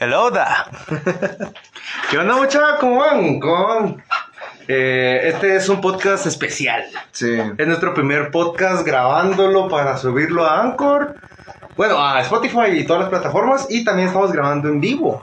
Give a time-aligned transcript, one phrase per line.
[0.00, 0.70] Hello da.
[2.08, 2.76] ¿Qué onda, muchachos?
[2.78, 3.40] ¿Cómo van?
[3.40, 4.04] ¿Cómo van?
[4.68, 6.84] Eh, este es un podcast especial.
[7.10, 7.36] Sí.
[7.56, 11.16] Es nuestro primer podcast grabándolo para subirlo a Anchor.
[11.76, 13.66] Bueno, a Spotify y todas las plataformas.
[13.70, 15.20] Y también estamos grabando en vivo.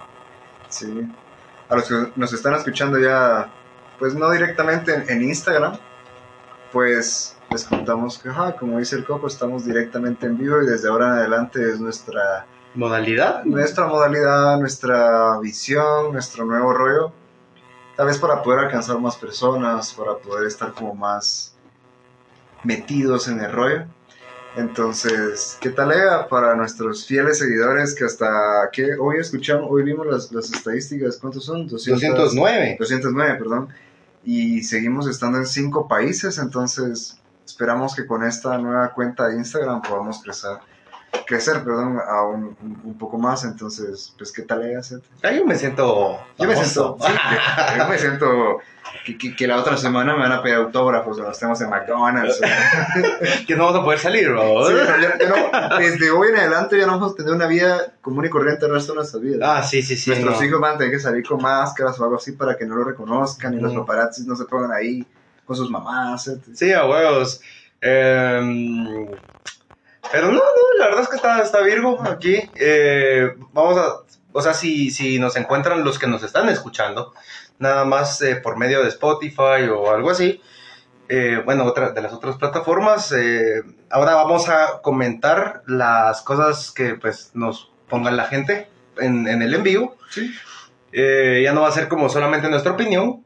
[0.67, 1.07] Sí.
[1.69, 3.49] A los que nos están escuchando ya,
[3.97, 5.77] pues no directamente en, en Instagram,
[6.73, 10.89] pues les contamos que, ajá, como dice el Coco, estamos directamente en vivo y desde
[10.89, 13.45] ahora en adelante es nuestra, ¿Modalidad?
[13.45, 17.13] nuestra modalidad, nuestra visión, nuestro nuevo rollo.
[17.95, 21.55] Tal vez para poder alcanzar más personas, para poder estar como más
[22.63, 23.85] metidos en el rollo.
[24.57, 30.07] Entonces, ¿qué tal era para nuestros fieles seguidores que hasta que hoy escuchamos, hoy vimos
[30.07, 31.67] las, las estadísticas, ¿cuántos son?
[31.67, 32.77] 200, 209.
[32.79, 33.69] 209, perdón.
[34.23, 39.81] Y seguimos estando en cinco países, entonces esperamos que con esta nueva cuenta de Instagram
[39.81, 40.57] podamos crecer,
[41.25, 43.43] crecer perdón, a un, un- un poco más.
[43.43, 45.03] Entonces, pues, ¿qué tal Seth?
[45.23, 46.19] Ah, yo me siento.
[46.37, 47.11] Yo me siento, sí,
[47.77, 48.57] yo me siento
[49.05, 52.39] que, que- que la otra semana me van a pedir autógrafos cuando estemos en McDonald's.
[53.47, 54.65] que no vamos a poder salir, ¿no?
[54.65, 55.29] Sí, pero ya- ya
[55.69, 58.65] no- desde hoy en adelante ya no vamos a tener una vida común y corriente
[58.65, 59.57] el resto de nuestra vida.
[59.57, 60.09] Ah, sí, sí, sí.
[60.11, 60.45] Nuestros no.
[60.45, 62.83] hijos van a tener que salir con máscaras o algo así para que no lo
[62.83, 63.81] reconozcan y los Ujú.
[63.85, 65.05] paparazzis no se pongan ahí
[65.45, 66.29] con sus mamás.
[66.53, 67.41] Sí, a huevos.
[67.81, 69.07] Em,
[70.11, 72.49] pero no, no, la verdad es que está, está Virgo aquí.
[72.55, 74.05] Eh, vamos a,
[74.37, 77.13] o sea, si, si nos encuentran los que nos están escuchando,
[77.57, 80.41] nada más eh, por medio de Spotify o algo así,
[81.07, 86.95] eh, bueno, otra de las otras plataformas, eh, ahora vamos a comentar las cosas que
[86.95, 89.95] pues nos pongan la gente en, en el envío.
[90.09, 90.33] Sí.
[90.91, 93.24] Ya no va a ser como solamente nuestra opinión.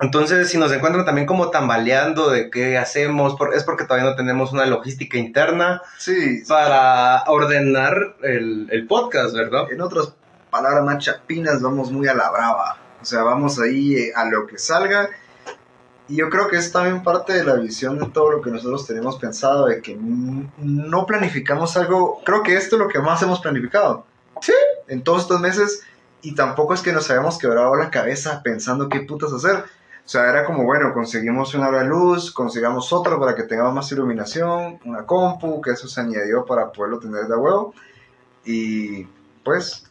[0.00, 4.16] Entonces, si nos encuentran también como tambaleando de qué hacemos, por- es porque todavía no
[4.16, 9.70] tenemos una logística interna Sí, para ordenar el, el podcast, ¿verdad?
[9.70, 10.12] en otras
[10.50, 12.76] palabras más chapinas, vamos muy a la brava.
[13.00, 15.08] O sea, vamos ahí eh, a lo que salga.
[16.08, 18.86] Y yo creo que es también parte de la visión de todo lo que nosotros
[18.86, 22.20] tenemos pensado, de que no planificamos algo.
[22.24, 24.06] Creo que esto es lo que más hemos planificado.
[24.40, 24.52] Sí.
[24.88, 25.82] En todos estos meses.
[26.22, 29.64] Y tampoco es que nos hayamos quebrado la cabeza pensando qué putas hacer.
[30.06, 33.74] O sea, era como, bueno, conseguimos una hora de luz, consigamos otra para que tengamos
[33.74, 37.74] más iluminación, una compu, que eso se añadió para poderlo tener de huevo.
[38.44, 39.04] Y
[39.42, 39.90] pues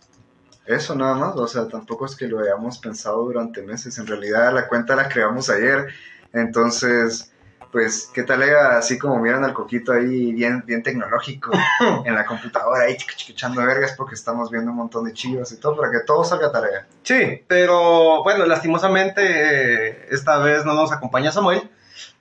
[0.66, 4.54] eso nada más, o sea, tampoco es que lo hayamos pensado durante meses, en realidad
[4.54, 5.88] la cuenta la creamos ayer,
[6.32, 7.34] entonces,
[7.76, 11.52] pues, ¿qué tal era así como miran al coquito ahí bien, bien tecnológico
[12.06, 12.96] en la computadora ahí
[13.28, 16.54] echando vergas porque estamos viendo un montón de chivas y todo para que todo salga
[16.54, 16.88] tarea?
[17.04, 21.70] Sí, pero bueno, lastimosamente esta vez no nos acompaña Samuel.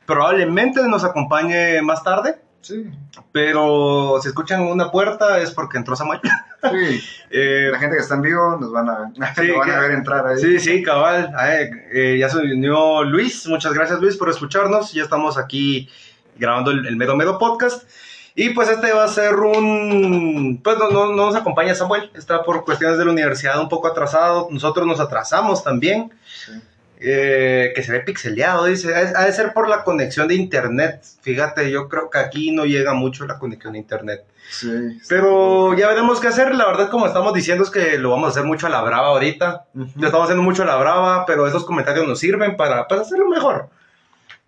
[0.06, 2.90] Probablemente nos acompañe más tarde, Sí,
[3.30, 6.20] pero si escuchan una puerta es porque entró Samuel.
[6.70, 9.80] sí, Eh, la gente que está en vivo nos van a, Sí, nos van a
[9.80, 10.38] ver entrar ahí.
[10.38, 11.32] Sí, sí, cabal.
[11.46, 13.46] Eh, eh, ya se unió Luis.
[13.46, 14.92] Muchas gracias, Luis, por escucharnos.
[14.92, 15.88] Ya estamos aquí
[16.36, 17.88] grabando el, el Medo Medo Podcast.
[18.36, 20.60] Y pues este va a ser un...
[20.62, 22.10] Pues no, no, no nos acompaña Samuel.
[22.14, 24.48] Está por cuestiones de la universidad un poco atrasado.
[24.50, 26.12] Nosotros nos atrasamos también.
[26.44, 26.52] Sí.
[27.00, 28.94] Eh, que se ve pixeleado, dice.
[28.94, 31.02] Ha de ser por la conexión de internet.
[31.22, 34.24] Fíjate, yo creo que aquí no llega mucho la conexión de internet.
[34.50, 36.54] Sí, Pero ya veremos qué hacer.
[36.54, 39.08] La verdad, como estamos diciendo, es que lo vamos a hacer mucho a la brava
[39.08, 39.66] ahorita.
[39.74, 43.28] Lo estamos haciendo mucho a la brava, pero esos comentarios nos sirven para, para hacerlo
[43.28, 43.68] mejor.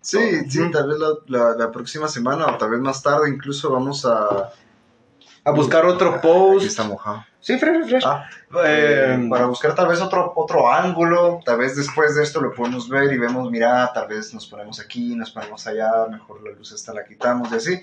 [0.01, 3.71] Sí, sí, tal vez la, la- la próxima semana o tal vez más tarde incluso
[3.71, 4.51] vamos a...
[5.47, 6.65] A buscar otro Aquí post.
[6.65, 7.25] está mojado.
[7.39, 8.03] Sí, fresh, fresh.
[8.05, 8.27] Ah,
[8.65, 12.53] Eh, eh, para buscar tal vez otro, otro ángulo, tal vez después de esto lo
[12.53, 16.51] podemos ver y vemos, mira, tal vez nos ponemos aquí, nos ponemos allá, mejor la
[16.51, 17.81] luz esta la quitamos y así.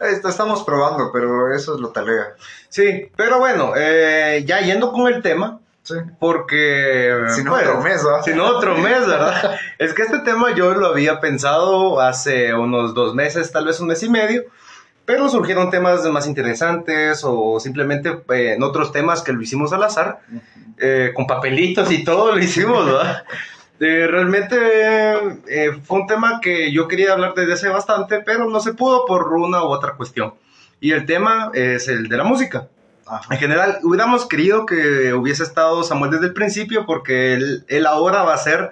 [0.00, 2.34] Estamos probando, pero eso es lo talea.
[2.68, 5.94] sí, pero bueno, eh, ya yendo con el tema, Sí.
[6.18, 7.16] porque...
[7.34, 8.22] Si no, pues, otro mes, ¿va?
[8.22, 9.56] Si no, otro mes, ¿verdad?
[9.78, 13.88] es que este tema yo lo había pensado hace unos dos meses, tal vez un
[13.88, 14.44] mes y medio,
[15.10, 19.82] pero surgieron temas más interesantes o simplemente eh, en otros temas que lo hicimos al
[19.82, 20.20] azar.
[20.78, 23.24] eh, con papelitos y todo lo hicimos, ¿verdad?
[23.82, 24.56] Eh, realmente
[25.48, 29.06] eh, fue un tema que yo quería hablar desde hace bastante, pero no se pudo
[29.06, 30.34] por una u otra cuestión.
[30.80, 32.68] Y el tema es el de la música.
[33.06, 33.32] Ajá.
[33.32, 38.22] En general, hubiéramos querido que hubiese estado Samuel desde el principio, porque él, él ahora
[38.22, 38.70] va a ser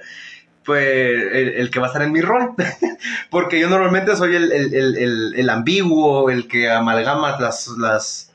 [0.69, 2.55] pues, el, el que va a estar en mi rol.
[3.31, 8.31] porque yo normalmente soy el, el- el- ambiguo, el que amalgama las, las,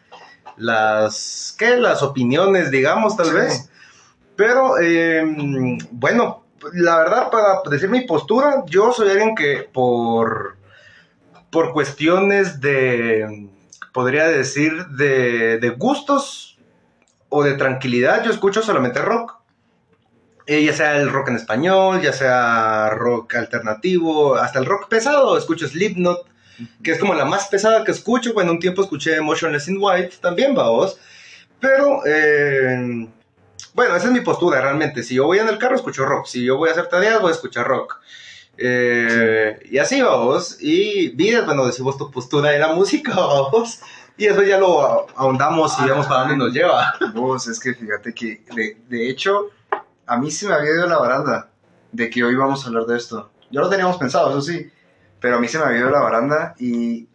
[0.57, 1.77] las, ¿qué?
[1.77, 3.33] Las opiniones, digamos, tal Sí.
[3.33, 3.69] vez.
[4.35, 5.23] Pero, eh,
[5.91, 6.43] bueno,
[6.73, 10.55] la verdad, para decir mi postura, yo soy alguien que por,
[11.51, 13.47] por cuestiones de,
[13.93, 16.57] podría decir, de, de gustos
[17.29, 19.35] o de tranquilidad, yo escucho solamente rock.
[20.45, 25.37] Eh, ya sea el rock en español, ya sea rock alternativo, hasta el rock pesado,
[25.37, 26.27] escucho Slipknot,
[26.83, 28.33] que es como la más pesada que escucho.
[28.33, 30.97] Bueno, un tiempo escuché Motionless in White también, vamos.
[31.61, 33.07] Pero, eh,
[33.73, 35.01] bueno, esa es mi postura realmente.
[35.01, 36.25] Si yo voy en el carro, escucho rock.
[36.25, 38.01] Si yo voy a hacer tareas, voy a escuchar rock.
[38.57, 40.57] Eh, Y así vamos.
[40.59, 43.79] Y vida, bueno, decimos tu postura en la música, vamos.
[44.17, 46.93] Y después ya lo ahondamos y vemos para dónde nos lleva.
[47.15, 49.49] Vos, es que fíjate que, de, de hecho,
[50.05, 51.49] a mí se me había ido la baranda
[51.91, 53.31] de que hoy vamos a hablar de esto.
[53.51, 54.71] Ya lo teníamos pensado, eso sí,
[55.19, 57.07] pero a mí se me había ido la baranda y...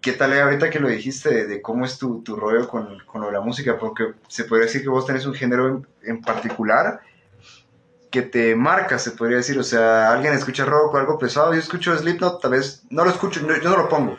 [0.00, 3.22] ¿Qué tal eh, ahorita que lo dijiste de, cómo es tu, tu rollo con, con
[3.22, 3.78] lo de la música?
[3.78, 7.00] Porque se podría decir que vos tenés un género en, en particular
[8.10, 9.58] que te marca, se podría decir.
[9.58, 13.10] O sea, alguien escucha rock o algo pesado, yo escucho Slipknot, tal vez no lo
[13.10, 14.18] escucho, yo no lo pongo.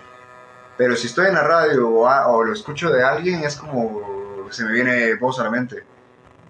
[0.75, 4.65] Pero si estoy en la radio o, o lo escucho de alguien, es como se
[4.65, 5.83] me viene voz a la mente.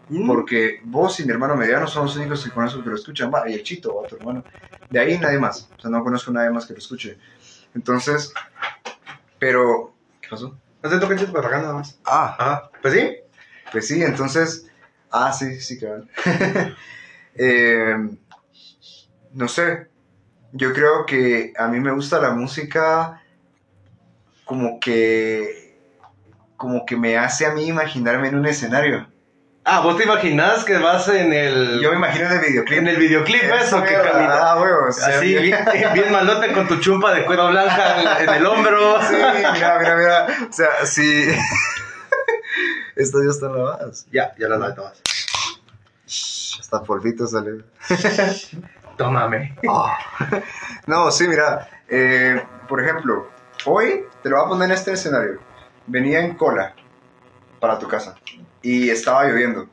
[0.09, 0.27] Mm.
[0.27, 3.49] Porque vos y mi hermano mediano son los únicos que conozco que lo escuchan, va,
[3.49, 4.43] y el chito, va, tu hermano.
[4.89, 7.17] De ahí nadie más, o sea, no conozco a nadie más que lo escuche.
[7.73, 8.31] Entonces,
[9.39, 10.57] pero, ¿qué pasó?
[10.83, 11.99] No sé, toquen para acá nada más.
[12.05, 13.15] Ah, Ajá, pues sí.
[13.71, 14.67] pues sí, entonces,
[15.11, 16.09] ah, sí, sí, cabrón.
[17.37, 17.93] Eh,
[19.33, 19.87] no sé,
[20.53, 23.21] yo creo que a mí me gusta la música
[24.45, 25.77] como que,
[26.55, 29.05] como que me hace a mí imaginarme en un escenario.
[29.67, 31.79] Ah, vos te imaginas que vas en el.
[31.81, 32.77] Yo me imagino en el videoclip.
[32.79, 34.39] en el videoclip, eso, que mierda, caminas.
[34.39, 35.07] Ah.
[35.07, 35.57] Así, bien,
[35.93, 38.99] bien malote con tu chumpa de cuero blanca en, en el hombro.
[39.09, 40.27] Sí, mira, mira, mira.
[40.47, 41.27] O sea, sí.
[42.95, 44.05] Estas ya están lavadas.
[44.11, 45.01] Ya, ya las lavé todas.
[46.59, 47.63] Hasta polvito sale.
[48.97, 49.57] Tómame.
[50.85, 51.67] No, sí, mira.
[51.89, 53.29] eh, por ejemplo,
[53.65, 55.39] hoy te lo voy a poner en este escenario.
[55.87, 56.73] Venía en cola
[57.59, 58.15] para tu casa
[58.65, 59.69] y estaba lloviendo.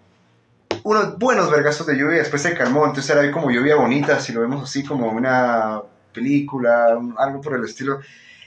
[0.83, 4.43] Unos buenos vergazos de lluvia, después se calmó, entonces era como lluvia bonita, si lo
[4.43, 5.81] vemos así como una
[6.13, 8.01] película, algo por el estilo.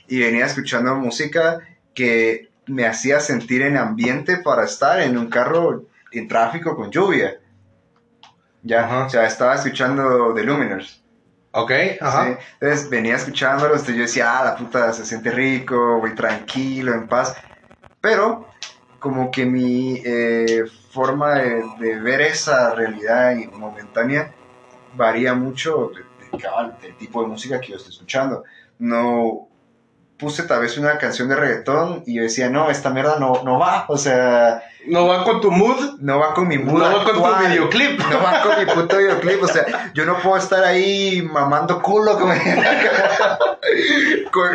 [0.08, 1.62] Y venía escuchando música
[1.96, 7.40] que me hacía sentir en ambiente para estar en un carro en tráfico con lluvia.
[8.62, 9.06] Ya, Ajá.
[9.06, 11.02] o sea, estaba escuchando The Luminers.
[11.54, 12.26] Ok, ajá.
[12.26, 16.94] Sí, Entonces venía escuchándolo, entonces yo decía, ah, la puta, se siente rico, voy tranquilo,
[16.94, 17.36] en paz.
[18.00, 18.48] Pero
[19.00, 24.36] como que mi eh, forma de, de ver esa realidad momentánea
[24.92, 28.44] varía mucho de- de- del tipo de música que yo estoy escuchando.
[28.78, 29.50] No
[30.18, 33.60] puse tal vez una canción de reggaetón y yo decía, no, esta mierda no, no
[33.60, 36.00] va, o sea, No va con tu mood.
[36.00, 38.00] no va con mi No mood va con tu videoclip.
[38.10, 42.18] No va con mi puto videoclip, o sea, yo no puedo estar ahí mamando culo
[42.18, 42.34] como-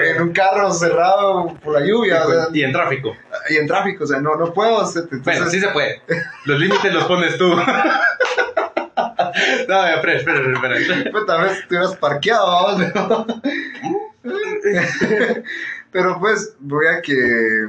[0.03, 3.17] en un carro cerrado por la lluvia o sea, Y en tráfico.
[3.49, 4.77] y en tráfico, o sea, no, no puedo.
[4.79, 6.01] o sea, entonces- Bueno, sí se puede.
[6.45, 7.55] Los límites los pones tú.
[9.69, 11.11] No, espera, espera, espera.
[11.13, 13.27] pues, tal vez estuvieras parqueado, vamos,
[15.93, 16.19] pero...
[16.21, 17.69] pues voy a que...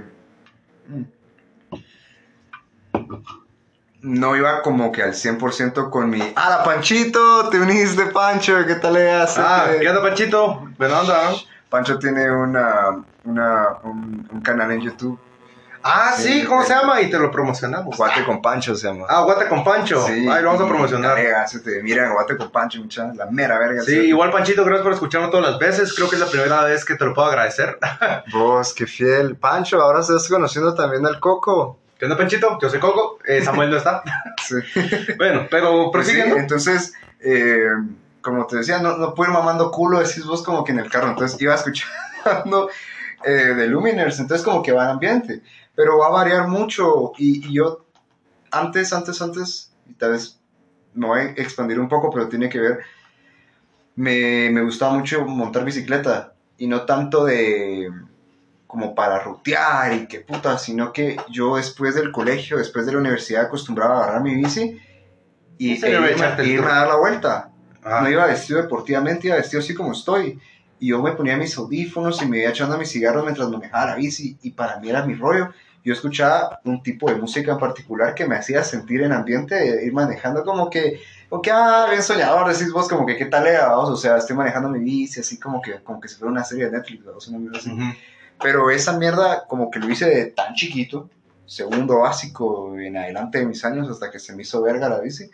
[4.01, 6.21] No iba como que al 100% con mi...
[6.35, 7.49] ¡Hala, Panchito!
[7.49, 8.65] ¡Te uniste, Pancho!
[8.65, 9.39] ¿Qué tal le hace?
[9.41, 10.67] Ah, ¿qué onda, Panchito?
[10.77, 11.33] Buena onda.
[11.69, 15.19] Pancho tiene una, una, un, un canal en YouTube.
[15.83, 17.01] Ah, sí, ¿cómo se llama?
[17.01, 17.97] Y te lo promocionamos.
[17.97, 19.05] Guate con Pancho se llama.
[19.09, 20.05] Ah, Guate con Pancho.
[20.05, 21.15] Sí, Ahí lo vamos a promocionar.
[21.15, 23.81] Te mira, Guate con Pancho, mucha, la mera verga.
[23.83, 25.93] Sí, igual Panchito, gracias por escucharnos todas las veces.
[25.95, 27.77] Creo que es la primera vez que te lo puedo agradecer.
[28.31, 29.35] Vos, qué fiel.
[29.35, 31.77] Pancho, ahora estás conociendo también al Coco.
[31.97, 32.57] ¿Qué onda, Panchito?
[32.61, 33.19] Yo soy Coco.
[33.25, 34.03] Eh, Samuel no está.
[34.41, 34.55] Sí.
[35.17, 37.65] Bueno, pero Pues sí, entonces, eh,
[38.21, 40.89] como te decía, no, no puedo ir mamando culo, decís vos como que en el
[40.89, 41.09] carro.
[41.09, 42.69] Entonces iba escuchando
[43.23, 45.41] eh, de Luminers, entonces como que va en ambiente.
[45.75, 47.13] Pero va a variar mucho.
[47.17, 47.85] Y, y yo,
[48.51, 50.39] antes, antes, antes, y tal vez
[50.93, 52.79] me voy a expandir un poco, pero tiene que ver.
[53.95, 56.33] Me, me gustaba mucho montar bicicleta.
[56.57, 57.89] Y no tanto de
[58.71, 62.99] como para rutear y que puta, sino que yo después del colegio, después de la
[62.99, 64.79] universidad, acostumbraba a agarrar mi bici
[65.57, 66.71] y e irme, tour.
[66.71, 67.51] a dar la vuelta.
[67.83, 70.39] No iba vestido deportivamente, iba vestido así como estoy.
[70.81, 73.95] Y yo me ponía mis audífonos y me iba echando mis cigarros mientras manejaba la
[73.95, 74.35] bici.
[74.41, 75.49] Y para mí era mi rollo.
[75.85, 79.85] Yo escuchaba un tipo de música en particular que me hacía sentir en ambiente de
[79.85, 83.45] ir manejando como que, como que, ah, bien soñador, decís vos, como que, ¿qué tal
[83.45, 83.75] era?
[83.75, 83.91] vos?
[83.91, 86.65] O sea, estoy manejando mi bici, así como que, como que si fuera una serie
[86.65, 87.71] de Netflix, vos, una mierda así.
[88.41, 91.11] Pero esa mierda, como que lo hice de tan chiquito,
[91.51, 95.29] segundo básico en adelante de mis años, hasta que se me hizo verga la bici.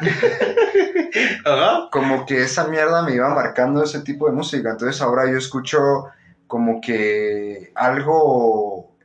[1.92, 4.72] Como que esa mierda me iba marcando ese tipo de música.
[4.72, 6.06] Entonces ahora yo escucho
[6.48, 8.96] como que algo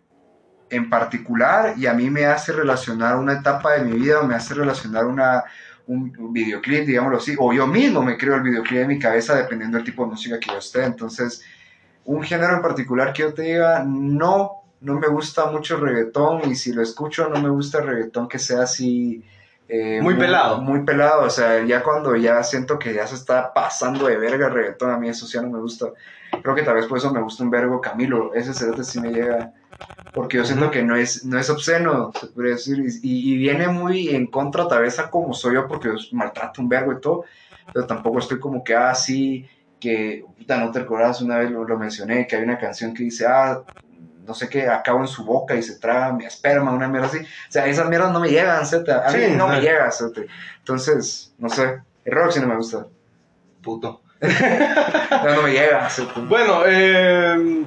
[0.71, 4.55] en particular y a mí me hace relacionar una etapa de mi vida, me hace
[4.55, 5.43] relacionar una,
[5.85, 9.77] un videoclip, digámoslo así, o yo mismo me creo el videoclip en mi cabeza dependiendo
[9.77, 10.85] del tipo de música que yo esté.
[10.85, 11.43] Entonces,
[12.05, 16.49] un género en particular que yo te diga, no, no me gusta mucho el reggaetón
[16.49, 19.23] y si lo escucho no me gusta el reggaetón que sea así...
[19.67, 20.61] eh, muy, pelado.
[20.61, 24.47] Muy pelado, o sea, ya cuando ya siento que ya se está pasando de verga
[24.47, 25.87] el reggaetón, a mí eso ya no me gusta.
[26.41, 29.11] Creo que tal vez por eso me gusta un vergo Camilo, ese cerote sí me
[29.11, 29.53] llega,
[30.13, 33.67] porque yo siento que no es, no es obsceno, se podría decir, y, y viene
[33.67, 37.01] muy en contra tal vez a como soy yo, porque yo maltrato un vergo y
[37.01, 37.25] todo,
[37.73, 39.45] pero tampoco estoy como que, ah, sí,
[39.79, 43.03] que, puta, no te recordás, una vez lo, lo mencioné, que hay una canción que
[43.03, 43.61] dice, ah,
[44.31, 47.17] no sé qué, acabo en su boca y se traga mi esperma, una mierda así.
[47.17, 48.59] O sea, esas mierdas no me llegan.
[48.59, 50.21] A mí Sí, no me llega, zeta.
[50.59, 51.81] Entonces, no sé.
[52.05, 52.87] El rock sí no me gusta.
[53.61, 54.01] Puto.
[54.21, 55.89] No, no me llega.
[56.29, 57.65] Bueno, eh,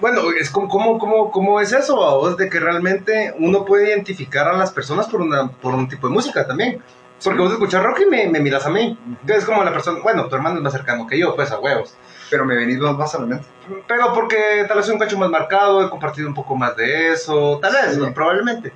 [0.00, 4.48] bueno, es como, como, como, como es eso, vos, de que realmente uno puede identificar
[4.48, 6.82] a las personas por, una, por un tipo de música también.
[7.22, 8.98] Porque vos escuchas rock y me, me miras a mí.
[9.26, 11.94] Es como la persona, bueno, tu hermano es más cercano que yo, pues a huevos.
[12.32, 13.44] Pero me venís más, más a la mente.
[13.86, 17.12] Pero porque tal vez soy un cacho más marcado, he compartido un poco más de
[17.12, 18.00] eso, tal vez, Sí.
[18.00, 18.12] ¿no?
[18.14, 18.72] probablemente.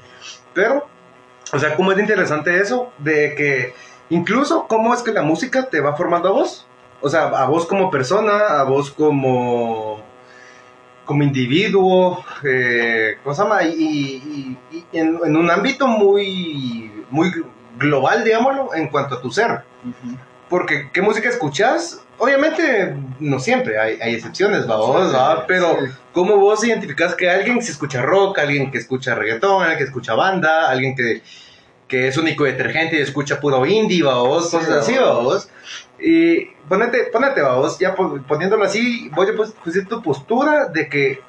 [0.53, 0.87] Pero,
[1.55, 3.75] o sea, cómo es interesante eso, de que
[4.11, 6.67] incluso cómo es que la música te va formando a vos.
[7.01, 10.03] O sea, a vos como persona, a vos como,
[11.07, 13.63] como individuo, eh, ¿cómo se llama?
[13.63, 14.59] Y, y-
[14.93, 17.33] y en, en un ámbito muy, muy
[17.79, 19.63] global, digámoslo, en cuanto a tu ser.
[20.49, 22.01] Porque, ¿qué música escuchas?
[22.19, 25.47] Obviamente, no siempre, hay, hay excepciones, ¿va vos, va?
[25.47, 25.77] Pero.
[26.13, 30.15] ¿cómo vos identificás que alguien se escucha rock, alguien que escucha reggaetón, alguien que escucha
[30.15, 31.21] banda, alguien que,
[31.89, 34.49] que es único detergente y escucha puro indie, ¿va vos?
[34.51, 34.95] Cosas así.
[34.97, 35.51] ¿va vos?
[35.99, 37.79] Y ponete, ponete, ¿va vos?
[37.79, 41.21] Ya pon- poniéndolo así, voy a pusir tu postura de que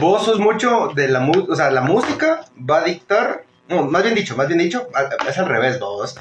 [0.00, 4.02] vos sos mucho de la música, o sea, la música va a dictar, no, más
[4.02, 4.88] bien dicho, más bien dicho,
[5.28, 6.16] es al revés, ¿va vos?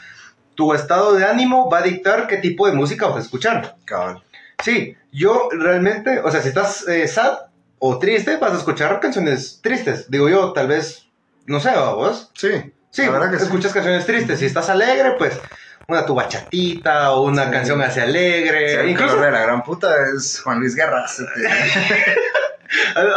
[0.60, 3.78] Tu estado de ánimo va a dictar qué tipo de música vas a escuchar.
[3.86, 4.22] Cabal.
[4.62, 7.44] Sí, yo realmente, o sea, si estás eh, sad
[7.80, 10.12] o triste, vas a escuchar canciones tristes.
[10.12, 11.06] Digo yo, tal vez,
[11.46, 12.30] no sé, ¿va vos.
[12.36, 12.74] Sí.
[12.90, 13.44] Sí, La verdad que sí.
[13.46, 14.40] escuchas canciones tristes.
[14.40, 15.40] Si estás alegre, pues
[15.88, 17.52] una tu bachatita o una Sí.
[17.52, 18.84] canción así alegre.
[18.84, 21.06] Sí, Incluso, de la gran puta es Juan Luis Guerra.
[21.08, 21.08] o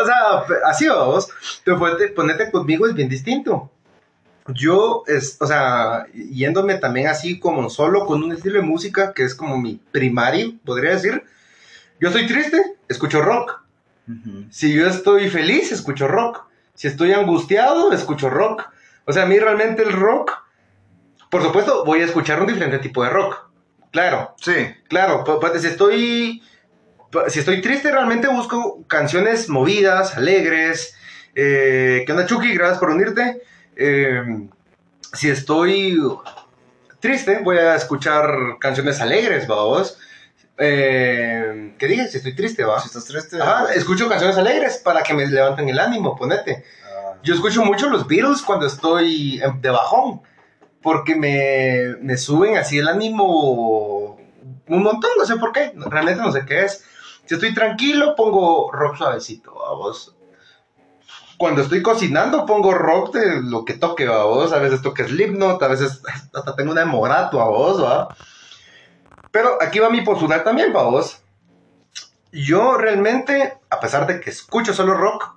[0.07, 1.29] sea, así va vos.
[1.65, 3.72] Pero ponete, ponete conmigo es bien distinto.
[4.49, 9.23] Yo, es, o sea, yéndome también así como solo con un estilo de música que
[9.25, 11.23] es como mi primario, podría decir.
[12.01, 13.61] Yo estoy triste, escucho rock.
[14.51, 16.45] Si yo estoy feliz, escucho rock.
[16.75, 18.65] Si estoy angustiado, escucho rock.
[19.07, 20.33] O sea, a mí realmente el rock,
[21.31, 23.49] por supuesto, voy a escuchar un diferente tipo de rock.
[23.93, 24.53] Claro, Sí.
[24.89, 25.23] claro.
[25.25, 26.43] pu- pues, si estoy,
[27.13, 30.95] pu- si estoy triste, realmente busco canciones movidas, alegres.
[31.35, 32.55] Eh, ¿Qué onda, Chucky?
[32.55, 33.43] Gracias por unirte.
[33.77, 34.23] Eh,
[35.13, 35.99] si estoy
[37.01, 39.99] triste, voy a escuchar canciones alegres, vamos.
[40.59, 42.09] Eh, ¿Qué dije?
[42.09, 42.81] Si estoy triste, va.
[42.81, 43.41] Si estás triste.
[43.41, 46.65] Ajá, escucho canciones alegres para que me levanten el ánimo, ponete.
[46.85, 50.21] ah, Yo escucho mucho los Beatles cuando estoy de bajón,
[50.83, 54.19] porque me, me suben así el ánimo
[54.69, 56.85] un montón, no sé por qué, realmente no sé qué es.
[57.25, 60.15] Si estoy tranquilo, pongo rock suavecito, vos.
[61.43, 64.53] Cuando estoy cocinando, pongo rock de lo que toque, a vos.
[64.53, 66.01] A veces toque Slipknot, a veces
[66.33, 68.15] hasta tengo una Morato, a vos, va.
[69.33, 71.21] Pero aquí va mi postura también, pa' vos.
[72.31, 75.35] Yo realmente, a pesar de que escucho solo rock,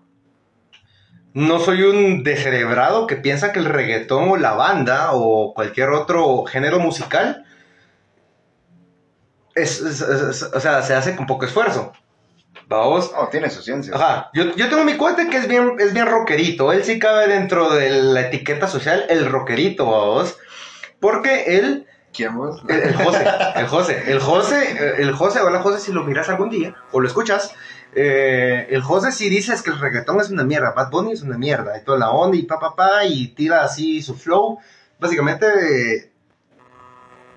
[1.33, 6.45] no soy un descerebrado que piensa que el reggaetón o la banda o cualquier otro
[6.45, 7.45] género musical
[9.55, 11.93] es- o sea, se hace con poco esfuerzo.
[12.67, 13.11] Vamos.
[13.11, 13.95] No, tiene su ciencia.
[13.95, 16.71] Ajá, yo, yo tengo mi cuate que es bien, es bien rockerito.
[16.71, 20.37] Él sí cabe dentro de la etiqueta social, el rockerito, vamos.
[20.99, 22.63] Porque él ¿Quién vos?
[22.69, 26.29] el, el José, el José, el José, eh, el José, hola José, si lo miras
[26.29, 27.53] algún día o lo escuchas,
[27.93, 31.37] eh, el José sí dices que el reggaetón es una mierda, Bad Bunny es una
[31.37, 34.59] mierda, y toda la onda y pa pa pa, y tira así su flow,
[34.99, 36.13] básicamente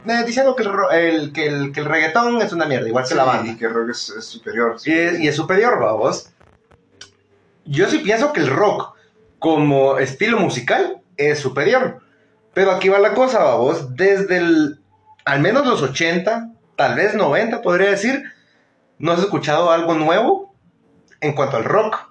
[0.05, 3.25] diciendo que el, el- que, el, que el reggaetón es una mierda, igual que la
[3.25, 3.51] banda.
[3.53, 4.77] Y que rock es, es superior.
[4.85, 6.31] Y es, y es superior, vamos.
[7.65, 8.95] Yo sí pienso que el rock,
[9.39, 12.01] como estilo musical, es superior.
[12.55, 13.95] Pero aquí va la cosa, vamos.
[13.95, 14.81] Desde el,
[15.25, 18.23] al menos los 80, tal vez 90, podría decir,
[18.99, 20.55] no has escuchado algo nuevo
[21.21, 22.09] en cuanto al rock.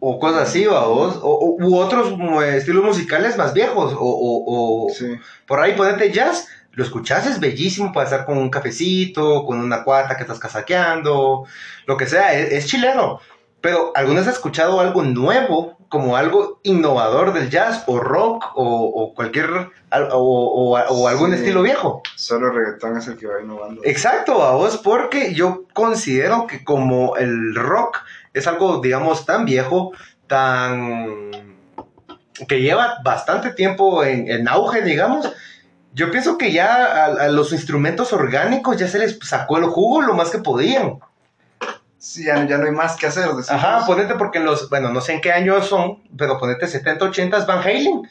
[0.00, 1.16] O cosas así, vamos.
[1.22, 3.94] O, o- u otros mm, estilos musicales más viejos.
[3.94, 5.06] O, o- o- Sí.
[5.46, 9.84] por ahí ponete jazz, lo escuchas, es bellísimo para estar con un cafecito, con una
[9.84, 11.44] cuata que estás casaqueando,
[11.86, 13.20] lo que sea, es, es chileno.
[13.60, 18.64] Pero ¿alguna vez has escuchado algo nuevo, como algo innovador del jazz o rock o,
[18.84, 19.48] o cualquier,
[19.90, 21.36] al- o, o- o algún Sí.
[21.36, 22.02] estilo viejo?
[22.16, 23.80] Solo reggaetón es el que va innovando.
[23.84, 27.98] Exacto, a vos, porque yo considero que como el rock
[28.34, 29.92] es algo, digamos, tan viejo,
[30.26, 31.30] tan...
[32.48, 35.32] que lleva bastante tiempo en, en auge, digamos,
[35.94, 40.02] yo pienso que ya a, a los instrumentos orgánicos ya se les sacó el jugo
[40.02, 40.98] lo más que podían.
[42.04, 43.24] Sí, ya, ya no hay más que hacer.
[43.28, 43.50] decimos.
[43.50, 47.46] Ajá, ponete porque los, bueno, no sé en qué años son, pero ponete 70, 80
[47.46, 48.02] Van Halen.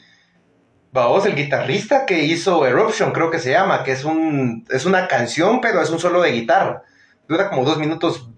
[0.90, 5.06] Vamos, el guitarrista que hizo Eruption, creo que se llama, que es, un, es una
[5.06, 6.82] canción, pero es un solo de guitarra.
[7.28, 8.28] Dura como 2 minutos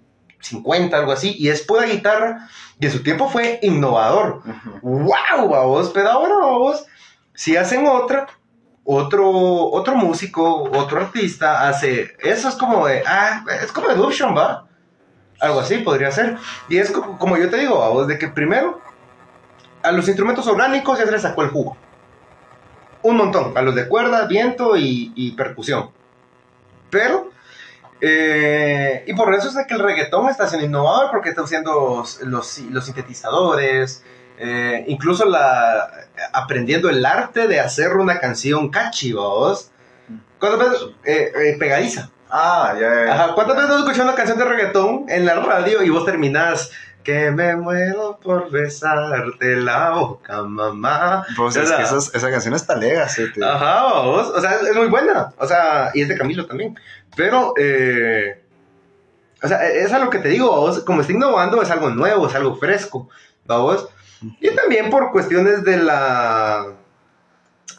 [0.40, 2.48] 50, algo así, y es pura guitarra,
[2.78, 4.42] y en su tiempo fue innovador.
[4.82, 5.90] ¡Wow, vamos!
[5.94, 6.84] Pero ahora, vamos,
[7.34, 8.26] si hacen otra,
[8.86, 14.66] otro, otro músico, otro artista hace, eso es como de, ah, es como Eruption, ¿va?
[15.40, 16.38] Algo así podría ser.
[16.68, 18.80] Y es como, yo te digo, vamos, de que primero,
[19.82, 21.76] a los instrumentos orgánicos ya se les sacó el jugo.
[23.02, 25.90] Un montón, a los de cuerda, viento y, y percusión.
[26.88, 27.30] Pero,
[28.00, 32.04] eh, y por eso es de que el reggaetón está siendo innovador, porque está usando
[32.22, 34.04] los, los sintetizadores,
[34.38, 35.88] eh, incluso la,
[36.32, 39.70] aprendiendo el arte de hacer una canción catchy, vos.
[40.38, 40.86] ¿Cuántas veces?
[41.04, 42.10] Eh, eh, pegadiza.
[42.30, 43.32] Ah, ya, ya.
[43.34, 46.70] ¿cuántas veces has escuchado una canción de reggaetón en la radio y vos terminás
[47.04, 51.24] que me muero por besarte la boca, mamá?
[51.36, 53.48] Pues es que esas- esa canción está lega, sí, tío.
[53.48, 56.76] Ajá, vos, o sea, es, es muy buena, o sea, y es de Camilo también,
[57.14, 58.42] pero, eh,
[59.40, 62.26] o sea, es a lo que te digo, vos, como está innovando, es algo nuevo,
[62.26, 63.08] es algo fresco,
[63.46, 63.88] vos,
[64.40, 66.66] y también por cuestiones de la,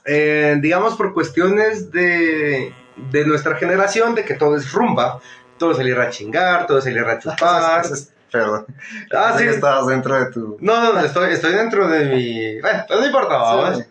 [0.06, 5.20] eh, digamos, por cuestiones de, de nuestra generación, de que todo es rumba,
[5.58, 7.84] todo es salir a chingar, todo es salir a chupar,
[8.32, 8.65] Perdón.
[9.15, 10.58] ah, sí, estabas dentro de tu.
[10.60, 13.75] no, no, no, estoy, estoy dentro de mi, bueno, no importa.
[13.75, 13.84] Sí.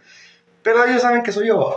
[0.62, 1.74] Pero ellos saben que soy yo.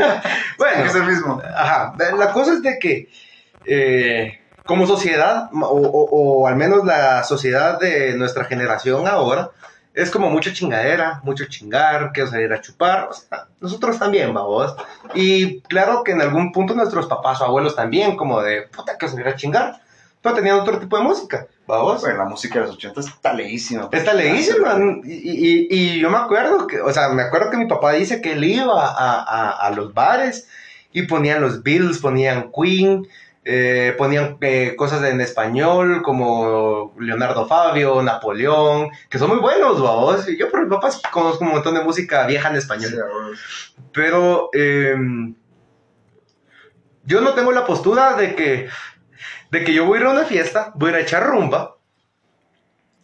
[0.58, 1.40] bueno, Es el mismo.
[1.54, 1.94] ajá.
[2.18, 3.08] La cosa es de que
[3.64, 6.08] eh, como sociedad, o, o-
[6.42, 9.50] o al menos la sociedad de nuestra generación ahora,
[9.94, 13.08] es como mucha chingadera, mucho chingar, quiero salir a chupar.
[13.10, 14.74] O sea, nosotros también, vamos.
[15.14, 19.12] Y claro que en algún punto nuestros papás o abuelos también, como de puta, quiero
[19.12, 19.80] salir a chingar.
[20.22, 21.46] Pero tenían otro tipo de música.
[22.02, 23.88] Bueno, la música de los 80 está leísima.
[23.90, 24.76] Está leísima.
[25.04, 28.20] Y, y- y yo me acuerdo que, o sea, me acuerdo que mi papá dice
[28.20, 30.48] que él iba a, a- a los bares
[30.92, 33.06] y ponían los Beatles, ponían Queen,
[33.44, 40.28] eh, ponían eh, cosas en español como Leonardo Fabio, Napoleón, que son muy buenos, vamos.
[40.28, 42.90] Y yo por mi papá conozco un montón de música vieja en español.
[42.90, 43.74] Sí.
[43.92, 44.96] Pero eh,
[47.04, 48.68] yo no tengo la postura de que,
[49.50, 51.76] de que yo voy a ir a una fiesta, voy a ir a echar rumba,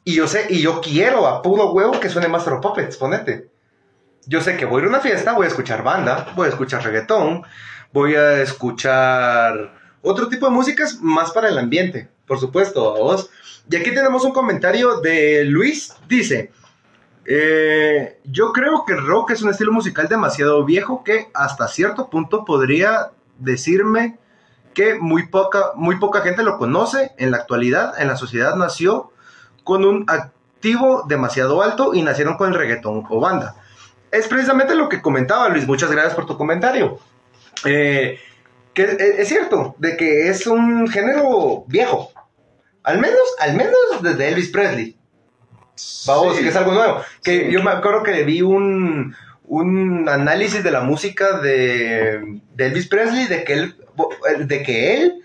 [0.05, 3.51] y yo sé, y yo quiero a puro huevo que suene Master of Puppets, ponete.
[4.25, 6.49] Yo sé que voy a ir a una fiesta, voy a escuchar banda, voy a
[6.49, 7.43] escuchar reggaetón,
[7.93, 13.31] voy a escuchar otro tipo de músicas más para el ambiente, por supuesto, a vos.
[13.71, 16.53] Y aquí tenemos un comentario de Luis, dice,
[17.31, 22.09] eh, yo creo que el rock es un estilo musical demasiado viejo que hasta cierto
[22.09, 24.19] punto podría decirme
[24.73, 28.01] que muy poca, muy poca gente lo conoce en la actualidad.
[28.01, 29.13] En la sociedad nació
[29.63, 33.57] con un activo demasiado alto y nacieron con el reggaetón o banda.
[34.11, 35.67] Es precisamente lo que comentaba Luis.
[35.67, 36.99] Muchas gracias por tu comentario.
[37.67, 38.19] Eh,
[38.79, 42.13] que es, es cierto, de que es un género viejo.
[42.85, 44.97] Al menos, al menos desde Elvis Presley.
[46.07, 46.43] Vamos, Sí.
[46.43, 47.01] que es algo nuevo.
[47.25, 47.53] Que Sí.
[47.53, 49.15] yo me acuerdo que vi un,
[49.45, 53.77] un análisis de la música de, de Elvis Presley, de que él,
[54.47, 55.23] de que él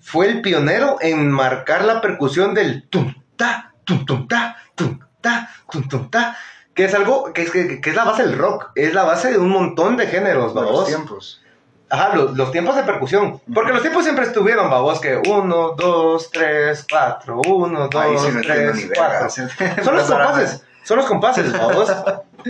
[0.00, 5.50] fue el pionero en marcar la percusión del tum ta, tum tum ta, tum ta,
[5.70, 6.36] tum tum ta,
[6.74, 9.30] que es algo que es, que, que es la base del rock, es la base
[9.30, 11.42] de un montón de géneros, De los tiempos.
[11.90, 13.40] Ajá, los, los tiempos de percusión.
[13.54, 18.28] Porque los tiempos siempre estuvieron, babos, que uno, dos, tres, cuatro, uno, dos, Ahí sí
[18.32, 19.18] no entiendo ni tres, verga.
[19.20, 19.30] cuatro.
[19.84, 21.90] Son los compases, son los compases, babos.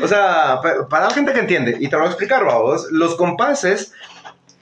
[0.03, 2.87] O sea, pa- para la gente que entiende, y te lo voy a explicar, babos,
[2.91, 3.93] los compases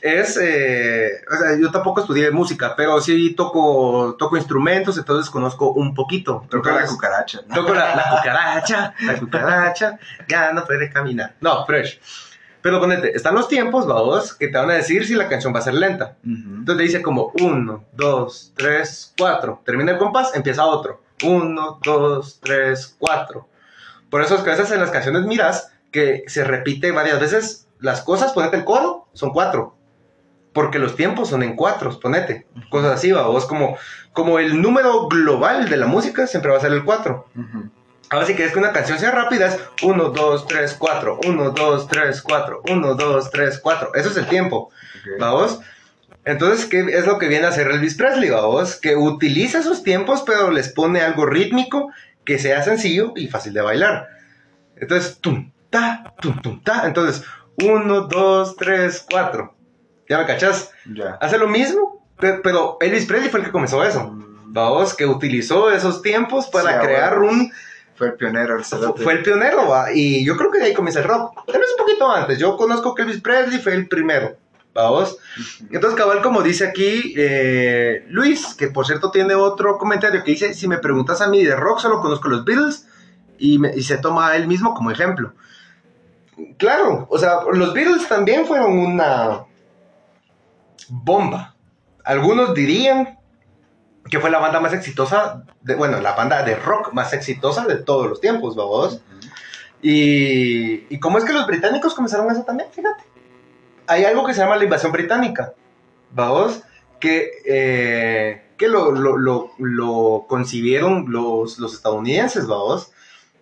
[0.00, 5.72] es, eh, o sea, yo tampoco estudié música, pero sí toco, toco instrumentos, entonces conozco
[5.72, 6.44] un poquito.
[6.50, 7.40] Toca la cucaracha.
[7.46, 7.54] ¿no?
[7.54, 11.34] Toco la, la cucaracha, la cucaracha, ya no puede caminar.
[11.40, 11.98] No, fresh.
[12.66, 15.60] Pero ponete, están los tiempos, vamos, que te van a decir si la canción va
[15.60, 16.16] a ser lenta.
[16.24, 16.32] Ujú.
[16.32, 19.62] Entonces te dice como uno, dos, tres, cuatro.
[19.64, 21.00] Termina el compás, empieza otro.
[21.22, 23.46] Uno, dos, tres, cuatro.
[24.10, 27.68] Por eso es que a veces en las canciones miras que se repite varias veces
[27.78, 29.76] las cosas, ponete el coro, son cuatro.
[30.52, 33.76] porque los tiempos son en cuatros, ponete, cosas así, va, vos como,
[34.12, 37.26] como el número global de la música siempre va a ser el 4.
[37.36, 37.70] Ujú.
[38.10, 41.88] Ahora si quieres que una canción sea rápida es 1, 2, 3, 4, 1, 2,
[41.88, 43.94] 3, 4, 1, 2, 3, 4.
[43.94, 45.20] Eso es el tiempo, Ok.
[45.20, 45.60] ¿vamos?
[46.24, 48.76] Entonces, ¿qué es lo que viene a hacer Elvis Presley, vamos?
[48.76, 51.90] Que utiliza esos tiempos, pero les pone algo rítmico
[52.24, 54.08] que sea sencillo y fácil de bailar.
[54.76, 56.82] Entonces, tum, ta, tum, tum, ta.
[56.86, 57.24] Entonces,
[57.62, 59.54] 1, 2, 3, 4.
[60.08, 60.70] ¿Ya me cachás?
[60.92, 61.16] Ya.
[61.20, 64.12] Hace lo mismo, pe- pero Elvis Presley fue el que comenzó eso.
[64.48, 67.30] Vamos, que utilizó esos tiempos para Sí, crear ahora.
[67.30, 67.52] un...
[67.96, 69.02] Fue el pionero, el cerote.
[69.02, 69.92] Fue el pionero, ¿va?
[69.92, 71.34] y yo creo que de ahí comienza el rock.
[71.46, 72.38] Tal vez un poquito antes.
[72.38, 74.36] Yo conozco que Elvis Presley fue el primero,
[74.74, 75.16] ¿vamos?
[75.70, 80.52] Entonces, cabal, como dice aquí eh, Luis, que por cierto tiene otro comentario que dice,
[80.54, 82.86] si me preguntas a mí de rock, solo conozco los Beatles,
[83.38, 85.32] y, me- y se toma a él mismo como ejemplo.
[86.58, 89.40] Claro, o sea, los Beatles también fueron una
[90.88, 91.54] bomba.
[92.04, 93.15] Algunos dirían
[94.10, 97.76] que fue la banda más exitosa, de, bueno, la banda de rock más exitosa de
[97.76, 98.56] todos los tiempos.
[98.56, 99.00] Ujú.
[99.82, 103.04] Y, y cómo es que los británicos comenzaron eso también, fíjate.
[103.86, 105.52] Hay algo que se llama la invasión británica,
[106.10, 106.62] vamos,
[106.98, 112.90] que, eh, que lo, lo, lo, lo concibieron los, los estadounidenses, vamos,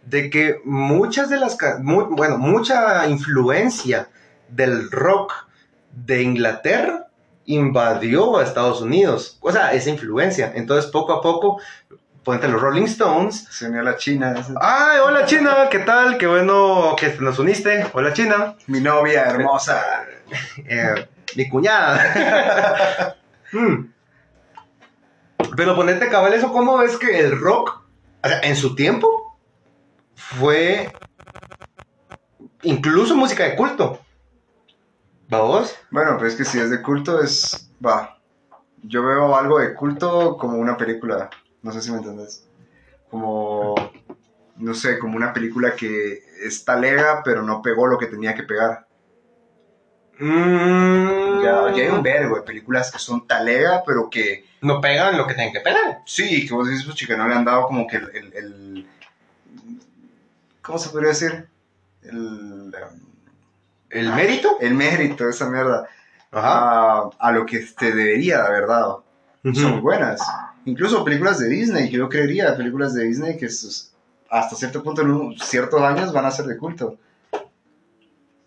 [0.05, 4.09] de que muchas de las, bueno, mucha influencia
[4.48, 5.33] del rock
[5.92, 7.07] de Inglaterra
[7.46, 10.52] invadió a Estados Unidos, o sea, esa influencia.
[10.54, 11.61] Entonces, poco a poco,
[12.22, 14.35] ponte los Rolling Stones, Se unió a la China.
[14.61, 16.18] Ay, hola China, ¿qué tal?
[16.18, 17.87] Qué bueno que nos uniste.
[17.92, 18.57] Hola China.
[18.66, 20.07] Mi novia hermosa.
[20.66, 23.16] Eh, mi cuñada.
[23.52, 23.92] Mm.
[25.57, 27.85] Pero ponete cabal eso, ¿cómo ves que el rock,
[28.20, 29.38] o sea, en su tiempo,
[30.16, 30.92] fue
[32.62, 34.04] incluso música de culto?
[35.38, 35.75] ¿Vamos?
[35.90, 37.70] Bueno, pues es que si es de culto es...
[37.85, 38.18] Va.
[38.83, 41.31] Yo veo algo de culto como una película.
[41.62, 42.44] No sé si me entendés.
[43.11, 43.75] Como...
[44.57, 48.44] No sé, como una película que está lega, pero no pegó lo que tenía que
[48.44, 48.87] pegar.
[50.18, 55.18] Mm, Ya, ya hay un vergo de películas que son talega, pero que No pegan
[55.18, 56.03] lo que tienen que pegar.
[56.07, 58.87] sí, que vos dices, pues chica, no le han dado como que el, el- el-
[60.62, 61.49] ¿cómo se podría decir?
[62.03, 62.70] El, um,
[63.94, 64.57] ¿El mérito?
[64.61, 65.87] el mérito esa mierda
[66.30, 66.48] Ajá.
[66.98, 69.04] a, a lo que te debería de haber dado.
[69.54, 70.20] Son buenas.
[70.66, 73.92] Incluso películas de Disney, yo creería, películas de Disney que sus-
[74.30, 76.96] hasta cierto punto, en un- ciertos años van a ser de culto.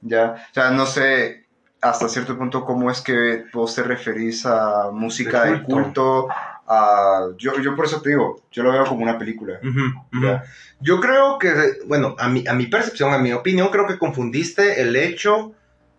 [0.02, 1.46] Ya, o sea, no sé
[1.82, 6.28] hasta cierto punto cómo es que vos te referís a música De de culto.
[6.68, 9.60] A, yo, yo por eso te digo, yo lo veo como una película.
[10.80, 11.54] Yo creo que,
[11.86, 15.54] bueno, a mi, a mi percepción, a mi opinión, creo que confundiste el hecho,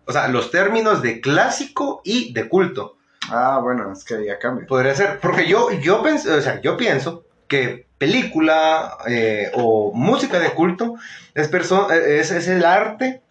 [0.05, 2.97] o sea, los términos de clásico y de culto.
[3.29, 4.65] Ah, bueno, es que ya cambia.
[4.67, 10.39] Podría ser, porque yo, yo, pens- o sea, yo pienso que película eh, o música
[10.39, 10.95] de culto
[11.33, 13.21] es, es, es el arte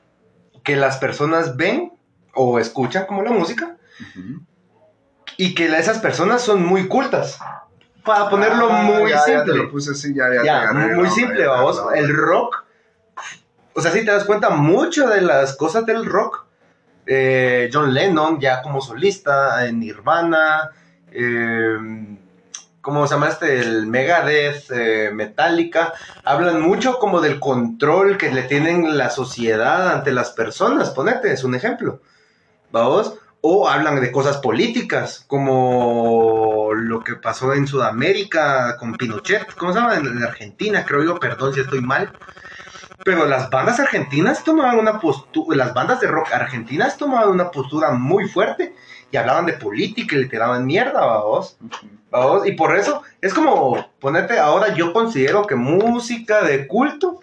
[0.62, 1.92] que las personas ven
[2.34, 4.40] o escuchan como la música Ujú.
[5.38, 7.38] Y que la- esas personas son muy cultas.
[8.04, 9.52] Para ponerlo Ah, muy ya, Ya simple.
[9.52, 11.80] te lo puse así, ya, muy simple, vamos.
[11.94, 12.64] El rock.
[13.74, 16.44] O sea, si te das cuenta, mucho de las cosas del rock.
[17.10, 20.70] eh, John Lennon, ya como solista, en Nirvana.
[21.10, 21.78] eh,
[22.82, 23.60] ¿Cómo se llama este?
[23.60, 25.92] El Megadeth, eh, Metallica.
[26.24, 30.90] Hablan mucho como del control que le tienen la sociedad ante las personas.
[30.90, 32.00] Ponete, es un ejemplo.
[32.70, 33.14] ¿Vamos?
[33.40, 39.78] O hablan de cosas políticas, como lo que pasó en Sudamérica con Pinochet, ¿cómo se
[39.78, 39.96] llama?
[39.96, 42.12] En, en Argentina, creo yo, perdón si estoy mal.
[43.04, 47.92] Pero las bandas argentinas tomaban una postura, las bandas de rock argentinas tomaban una postura
[47.92, 48.74] muy fuerte
[49.10, 51.00] y hablaban de política y le tiraban mierda.
[52.10, 57.20] Vamos, Y por eso es como ponerte, ahora yo considero que música de culto,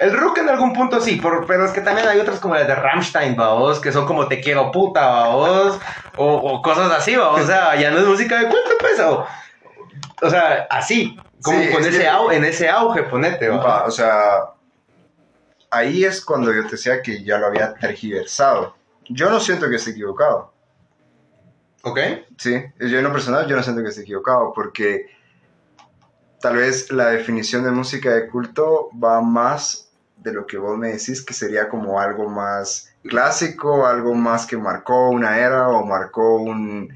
[0.00, 2.66] el rock en algún punto sí, por- pero es que también hay otras como las
[2.66, 5.78] de Rammstein, vamos, que son como te quiero puta, vamos,
[6.16, 9.26] o, o cosas así, vamos, o sea, ya no es música de culto, pues, o,
[10.22, 13.84] o sea, así, como Sí, con es ese que- au- en ese auge, ponete, va.
[13.84, 14.50] o sea,
[15.70, 18.74] ahí es cuando yo te decía que ya lo había tergiversado.
[19.08, 20.52] Yo no siento que esté equivocado.
[21.82, 21.98] ¿Ok?
[22.38, 25.06] Sí, yo en lo personal yo no siento que esté equivocado porque
[26.40, 29.89] tal vez la definición de música de culto va más
[30.22, 34.56] de lo que vos me decís que sería como algo más clásico, algo más que
[34.56, 36.88] marcó una era o marcó un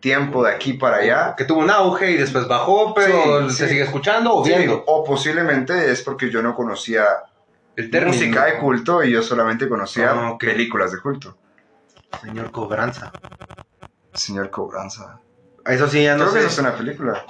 [0.00, 1.34] tiempo de aquí para allá.
[1.36, 3.70] Que tuvo un auge y después bajó, pero Sí, se sí.
[3.70, 4.82] sigue escuchando o Sí, viendo.
[4.86, 7.04] o posiblemente es porque yo no conocía
[7.76, 8.12] El término.
[8.14, 11.36] música de culto y yo solamente conocía Ah, películas de culto.
[12.22, 13.12] Señor Cobranza.
[14.12, 15.20] Señor Cobranza.
[15.66, 16.46] Eso sí, ya no Creo que sé.
[16.46, 17.24] eso es una película.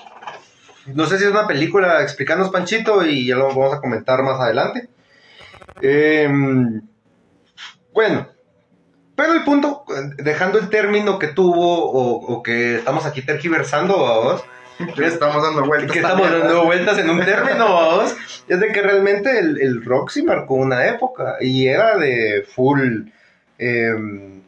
[0.86, 4.38] No sé si es una película, explícanos Panchito y ya lo vamos a comentar más
[4.40, 4.88] adelante.
[5.80, 6.82] Em,
[7.92, 8.28] bueno,
[9.16, 14.02] pero el punto, eh, dejando el término que tuvo o, o que estamos aquí tergiversando,
[14.02, 14.44] vamos,
[14.96, 15.92] Que estamos dando vueltas.
[15.92, 18.16] que estamos dando vueltas en un término, vamos,
[18.48, 23.08] es de que realmente el, el rock sí marcó una época y era de full
[23.58, 24.42] em,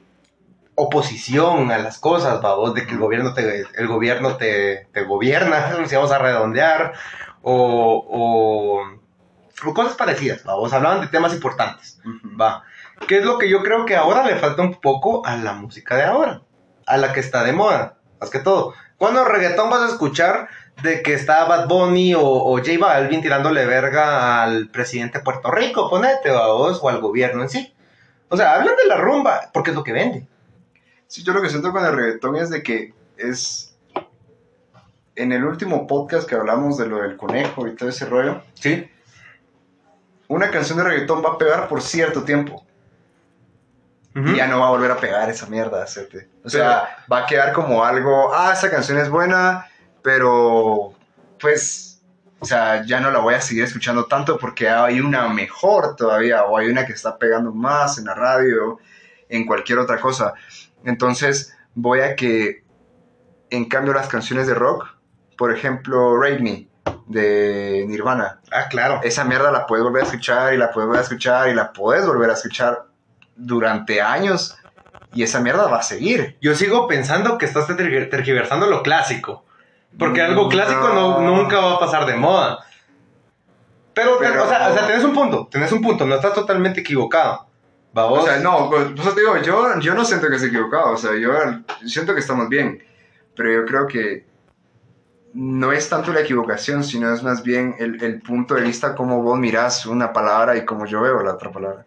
[0.75, 5.87] oposición a las cosas, vamos, de que el gobierno te, el gobierno te, te gobierna,
[5.87, 6.93] si vamos a redondear,
[7.43, 8.96] o, o,
[9.65, 12.01] o cosas parecidas, vamos, hablaban de temas importantes,
[12.41, 12.65] va.
[13.07, 15.97] ¿Qué es lo que yo creo que ahora le falta un poco a la música
[15.97, 16.43] de ahora?
[16.87, 18.75] A la que está de moda, más que todo.
[18.97, 20.49] ¿Cuándo reggaetón vas a escuchar
[20.83, 25.51] de que está Bad Bunny o, o J Balvin tirándole verga al presidente de Puerto
[25.51, 27.75] Rico, ponete, ¿va vos, o al gobierno en sí?
[28.29, 30.27] O sea, hablan de la rumba, porque es lo que vende.
[31.07, 33.75] Sí, yo lo que siento con el reggaetón es de que es...
[35.15, 38.91] En el último podcast que hablamos de lo del conejo y todo ese rollo, Sí.
[40.29, 42.65] Una canción de reggaetón va a pegar por cierto tiempo.
[44.15, 45.85] y ya no va a volver a pegar esa mierda.
[46.43, 49.67] O sea, va a quedar como algo, ah, esa canción es buena,
[50.03, 50.95] pero
[51.39, 52.03] pues,
[52.39, 56.45] o sea, ya no la voy a seguir escuchando tanto porque hay una mejor todavía,
[56.45, 58.79] o hay una que está pegando más en la radio,
[59.29, 60.33] en cualquier otra cosa.
[60.85, 62.65] Entonces, voy a que,
[63.51, 64.87] en cambio, las canciones de rock,
[65.37, 66.69] por ejemplo, Rape Me,
[67.07, 69.01] de Nirvana, Ah, claro.
[69.05, 71.73] esa mierda la puedes volver a escuchar y la puedes volver a escuchar y la
[71.73, 72.85] puedes volver a escuchar
[73.37, 74.57] durante años
[75.15, 76.37] y esa mierda va a seguir.
[76.41, 79.45] Yo sigo pensando que estás tergi- tergiversando lo clásico.
[79.99, 82.59] Porque algo clásico no, nunca va a pasar de moda.
[83.95, 86.81] Pero, Pero- o, sea, o sea, tenés un punto, tenés un punto, no estás totalmente
[86.81, 87.47] equivocado.
[87.97, 88.25] ¿Va vos?
[88.25, 90.97] O sea, no, pues pues te digo, yo, yo no siento que esté equivocado, o
[90.99, 91.31] sea, yo
[91.87, 92.85] siento que estamos bien,
[93.35, 94.27] pero yo creo que
[95.37, 99.23] no es tanto la equivocación, sino es más bien el, el punto de vista cómo
[99.23, 101.85] vos mirás una palabra y cómo yo veo la otra palabra.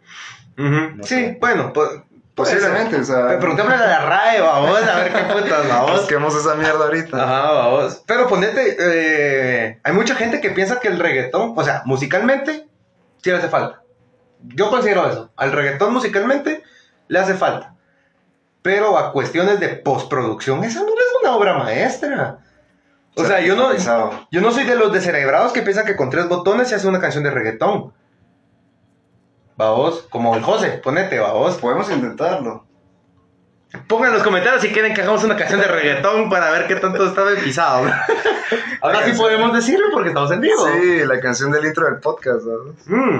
[0.55, 1.37] No sí, sé.
[1.41, 1.89] bueno, pues...
[2.35, 5.99] Posiblemente, o sea, Preguntémosle a la RAE, vamos, a ver qué putas, vamos.
[5.99, 7.21] busquemos esa mierda ahorita.
[7.21, 8.01] Ajá, vamos.
[8.05, 12.65] Pero ponete, eh, hay mucha gente que piensa que el reggaetón, o sea, musicalmente,
[13.21, 13.81] sí le hace falta.
[14.41, 15.29] Yo considero eso.
[15.35, 16.63] Al reggaetón musicalmente
[17.09, 17.73] le hace falta.
[18.61, 22.39] Pero a cuestiones de postproducción, esa no es una obra maestra.
[23.15, 24.27] O sea, yo no, Pesado.
[24.31, 26.99] yo no soy de los descerebrados que piensan que con tres botones se hace una
[26.99, 27.93] canción de reggaetón.
[29.57, 31.55] Vamos, como el José, ponete, vamos.
[31.55, 32.65] Podemos intentarlo.
[33.87, 36.75] Pongan en los comentarios si quieren que hagamos una canción de reggaetón para ver qué
[36.77, 37.85] tanto está pisado.
[38.81, 40.65] Ahora sí podemos decirlo porque estamos en vivo.
[40.67, 42.45] Sí, la canción del intro del podcast.
[42.85, 43.19] Mm.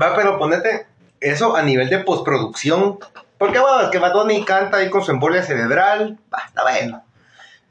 [0.00, 0.86] Va, pero ponete
[1.18, 2.98] eso a nivel de postproducción.
[3.38, 6.18] Porque bueno, que Bad Bunny canta ahí con su embolia cerebral.
[6.32, 7.02] Va, está bueno.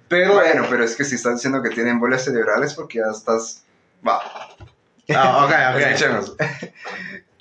[0.07, 0.33] Pero.
[0.33, 3.63] Bueno, pero es que si estás diciendo que tiene embolias cerebrales porque ya estás...
[4.07, 4.19] Va,
[5.13, 5.81] Ah, ok, ok.
[5.81, 6.35] escuchemos.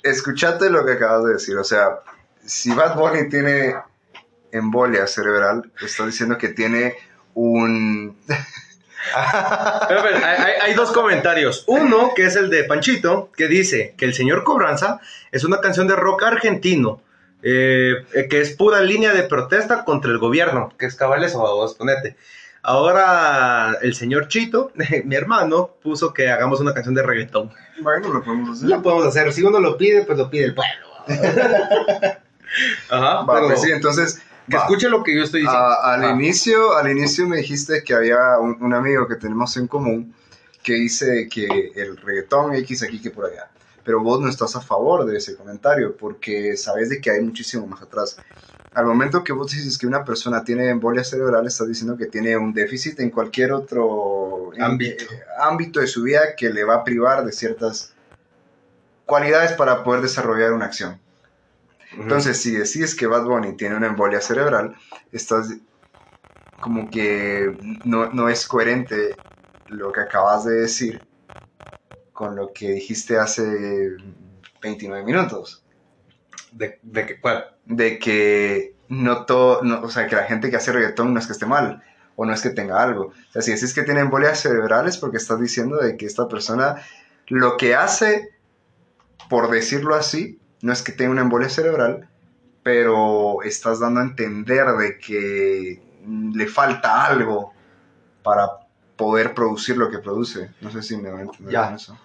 [0.03, 1.55] Escuchate lo que acabas de decir.
[1.57, 1.99] O sea,
[2.45, 3.75] si Bad Bunny tiene
[4.51, 6.95] embolia cerebral, estás diciendo que tiene
[7.33, 8.17] un...
[9.89, 11.65] Pero, pero, hay, hay- dos comentarios.
[11.67, 15.87] Uno, que es el de Panchito, que dice que el señor Cobranza es una canción
[15.89, 17.01] de rock argentino,
[17.43, 21.39] eh, eh, que es pura línea de protesta contra el gobierno, que es cabal eso,
[21.39, 22.15] vos ponete.
[22.63, 24.71] Ahora el señor Chito,
[25.05, 27.51] mi hermano, puso que hagamos una canción de reggaetón.
[27.81, 28.69] Bueno, lo podemos hacer.
[28.69, 30.87] Lo podemos hacer, si uno lo pide, pues lo pide el pueblo.
[32.89, 34.21] Ajá, Va, pero pues sí, entonces...
[34.49, 34.63] que va.
[34.63, 35.65] escuche lo que yo estoy diciendo.
[35.65, 36.09] A- al, Ah.
[36.11, 40.15] inicio, al inicio me dijiste que había un, un amigo que tenemos en común
[40.61, 43.49] que dice que el reggaetón X aquí que por allá.
[43.83, 47.67] Pero vos no estás a favor de ese comentario porque sabes de que hay muchísimo
[47.67, 48.17] más atrás.
[48.75, 52.35] Al momento que vos dices que una persona tiene embolia cerebral, estás diciendo que tiene
[52.37, 55.03] un déficit en cualquier otro Ámbito.
[55.05, 57.93] eh, ámbito de su vida que le va a privar de ciertas
[59.05, 60.99] cualidades para poder desarrollar una acción.
[61.97, 64.75] Entonces, si decís que Bad Bunny tiene una embolia cerebral,
[65.11, 65.53] estás
[66.59, 67.55] como que
[67.85, 69.15] no, no es coherente
[69.67, 71.03] lo que acabas de decir
[72.13, 73.97] con lo que dijiste hace
[74.61, 75.63] 29 minutos.
[76.51, 77.52] ¿De, de qué cuál?
[77.65, 81.25] De que no todo, no- o sea, que la gente que hace reggaetón no es
[81.27, 81.81] que esté mal
[82.15, 83.05] o no es que tenga algo.
[83.05, 86.75] O sea, si decís que tiene embolias cerebrales porque estás diciendo de que esta persona
[87.27, 88.29] lo que hace,
[89.29, 92.07] por decirlo así, no es que tenga una embolia cerebral,
[92.61, 95.81] pero estás dando a entender de que
[96.33, 97.53] le falta algo
[98.21, 98.47] para
[98.95, 100.51] poder producir lo que produce.
[100.61, 101.73] No sé si me va a entender Ya.
[101.75, 101.97] eso.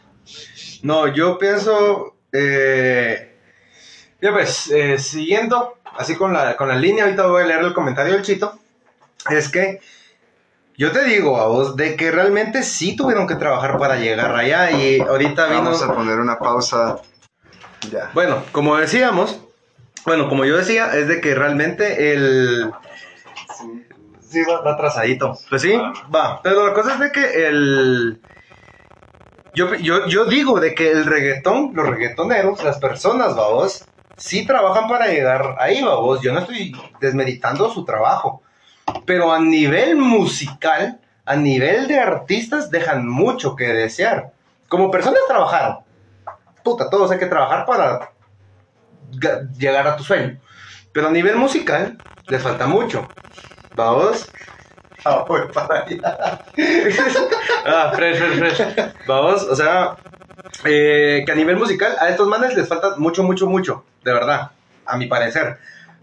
[0.83, 2.16] No, yo pienso.
[2.33, 3.38] Eh,
[4.20, 7.74] ya pues, eh, siguiendo así con la, con la línea, ahorita voy a leer el
[7.74, 8.59] comentario del Chito.
[9.31, 9.81] es que
[10.76, 14.70] yo te digo a vos de que realmente sí tuvieron que trabajar para llegar allá
[14.70, 15.64] y ahorita vino...
[15.64, 16.98] Vamos a poner una pausa.
[17.90, 18.11] Ya.
[18.14, 19.40] Bueno, como decíamos,
[20.07, 22.70] bueno, como yo decía, es de que realmente el...
[24.20, 25.37] Sí, va, va atrasadito.
[25.48, 25.74] Pues sí,
[26.14, 26.40] va.
[26.42, 28.20] Pero la cosa es de que el...
[29.54, 33.85] Yo, yo, yo digo de que el reggaetón, los reggaetoneros, las personas, vamos,
[34.18, 36.20] sí trabajan para llegar ahí, vamos.
[36.20, 38.42] Yo no estoy desmeritando su trabajo.
[39.07, 44.33] Pero a nivel musical, a nivel de artistas, dejan mucho que desear.
[44.68, 45.78] Como personas trabajaron.
[46.62, 48.11] Puta, todos hay que trabajar para
[49.12, 50.38] ga- llegar a tu sueño.
[50.92, 53.09] Pero a nivel musical, les falta mucho.
[53.74, 54.31] Vamos.
[55.04, 56.42] Ah, voy para allá.
[57.66, 58.92] ah, fresh, fresh, fresh.
[59.07, 59.96] Vamos, o sea,
[60.64, 63.85] eh, que a nivel musical, a estos manes les falta mucho, mucho, mucho.
[64.09, 64.53] De verdad,
[64.87, 65.59] a mi parecer.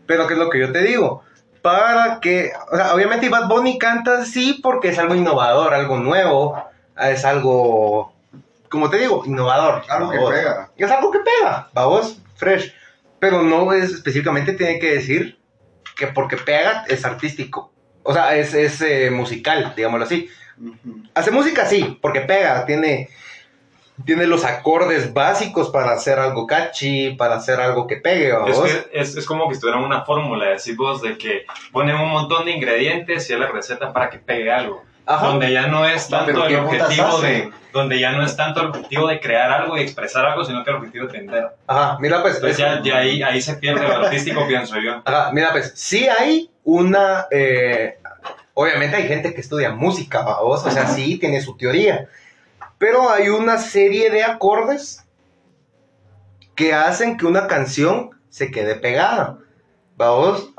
[0.05, 1.23] Pero, ¿qué es lo que yo te digo?
[1.63, 6.63] Para que, o sea, obviamente Bad Bunny canta así porque es algo innovador, algo nuevo,
[7.01, 8.13] es algo,
[8.69, 9.81] como te digo, innovador.
[9.89, 10.69] Algo que pega.
[10.77, 12.71] Es algo que pega, vamos, fresh.
[13.17, 15.39] Pero no es específicamente tiene que decir
[15.97, 17.71] que porque pega es artístico.
[18.03, 20.29] O sea, es, es eh, musical, digámoslo así.
[20.61, 21.01] Ujú.
[21.15, 23.09] Hace música sí, porque pega, tiene,
[24.03, 28.59] tiene los acordes básicos para hacer algo catchy, para hacer algo que pegue, Es, vamos.
[28.63, 32.45] que es, es como que estuvieran una fórmula, decís vos, de que ponen un montón
[32.45, 34.83] de ingredientes y es la receta para que pegue algo.
[35.07, 35.27] Ajá.
[35.27, 38.61] Donde ya no es tanto el ¿qué putas objetivo de, donde ya no es tanto
[38.61, 41.47] el objetivo de crear algo y expresar algo, sino que el objetivo de vender.
[41.67, 42.35] Ajá, mira pues.
[42.35, 45.03] Entonces es- ya, ya ahí, ahí se pierde lo artístico, pienso yo.
[45.05, 47.27] Ajá, mira, pues, sí hay una.
[47.29, 47.99] eh,
[48.55, 52.07] obviamente hay gente que estudia música, vamos, o sea, sí tiene su teoría.
[52.77, 55.05] Pero hay una serie de acordes
[56.55, 59.39] que hacen que una canción se quede pegada.
[59.97, 60.49] Vamos.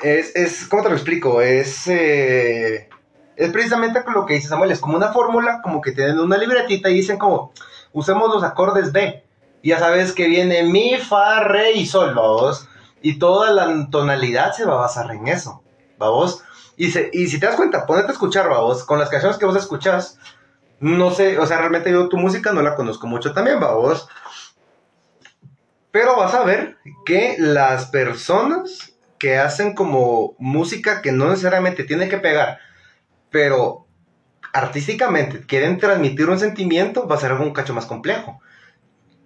[0.00, 1.40] Es, es ¿cómo te lo explico?
[1.40, 1.86] Es.
[1.86, 2.88] eh,
[3.36, 6.88] es precisamente lo que dice Samuel, es como una fórmula, como que tienen una libretita
[6.88, 7.52] y dicen como,
[7.92, 9.24] usemos los acordes B.
[9.62, 12.68] Ya sabes que viene mi, fa, re y sol, vamos.
[13.02, 15.62] Y toda la tonalidad se va a basar en eso,
[15.98, 16.42] vamos.
[16.76, 19.46] Y, se- y si te das cuenta, ponete a escuchar, vamos, con las canciones que
[19.46, 20.18] vos escuchás,
[20.84, 24.06] no sé, o sea, realmente yo tu música no la conozco mucho también, vamos.
[25.90, 32.10] Pero vas a ver que las personas que hacen como música que no necesariamente tiene
[32.10, 32.58] que pegar,
[33.30, 33.86] pero
[34.52, 38.42] artísticamente quieren transmitir un sentimiento, va a ser algo un cacho más complejo.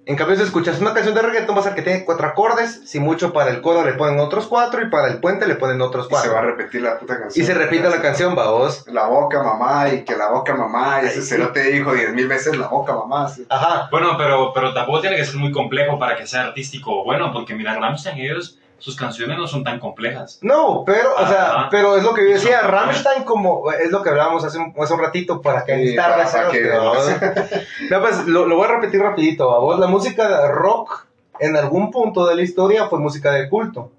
[0.09, 2.81] En cambio, si escuchas una canción de reggaetón, va a ser que tiene cuatro acordes,
[2.87, 5.83] si mucho para el coro le ponen otros cuatro y para el puente le ponen
[5.83, 6.51] otros Y se va a cuatro.
[6.57, 7.45] repetir la puta canción.
[7.45, 8.85] Y se repite la canción, va vos.
[8.89, 11.01] La boca mamá y que la boca mamá.
[11.03, 11.29] Y ese sí.
[11.29, 13.29] cerote dijo diez mil veces la boca mamá.
[13.29, 13.47] sí.
[13.51, 13.89] Ajá.
[13.91, 17.31] Bueno, pero, pero tampoco tiene que ser muy complejo para que sea artístico o bueno,
[17.31, 20.39] porque mira, Rammstein, ellos, sus canciones no son tan complejas.
[20.41, 21.69] No, pero, o sea, Ajá.
[21.71, 22.61] pero es lo que yo decía.
[22.63, 26.25] Rammstein como, es lo que hablábamos hace un, hace un ratito para que Sí, para-
[26.25, 26.71] para que-
[28.01, 29.77] pues, lo, lo voy a repetir rapidito.
[29.79, 31.07] La música de rock
[31.41, 33.91] en algún punto de la historia fue música de culto.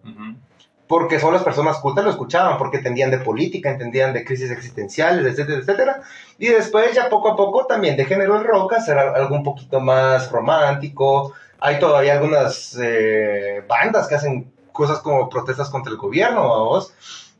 [0.88, 5.24] Porque solo las personas cultas lo escuchaban, porque entendían de política, entendían de crisis existenciales,
[5.26, 6.02] etcétera, etcétera.
[6.40, 9.36] Y después ya poco a poco también de género el rock a ser al- algo
[9.36, 11.34] un poquito más romántico.
[11.60, 16.94] Hay todavía algunas eh, bandas que hacen cosas como protestas contra el gobierno, vamos.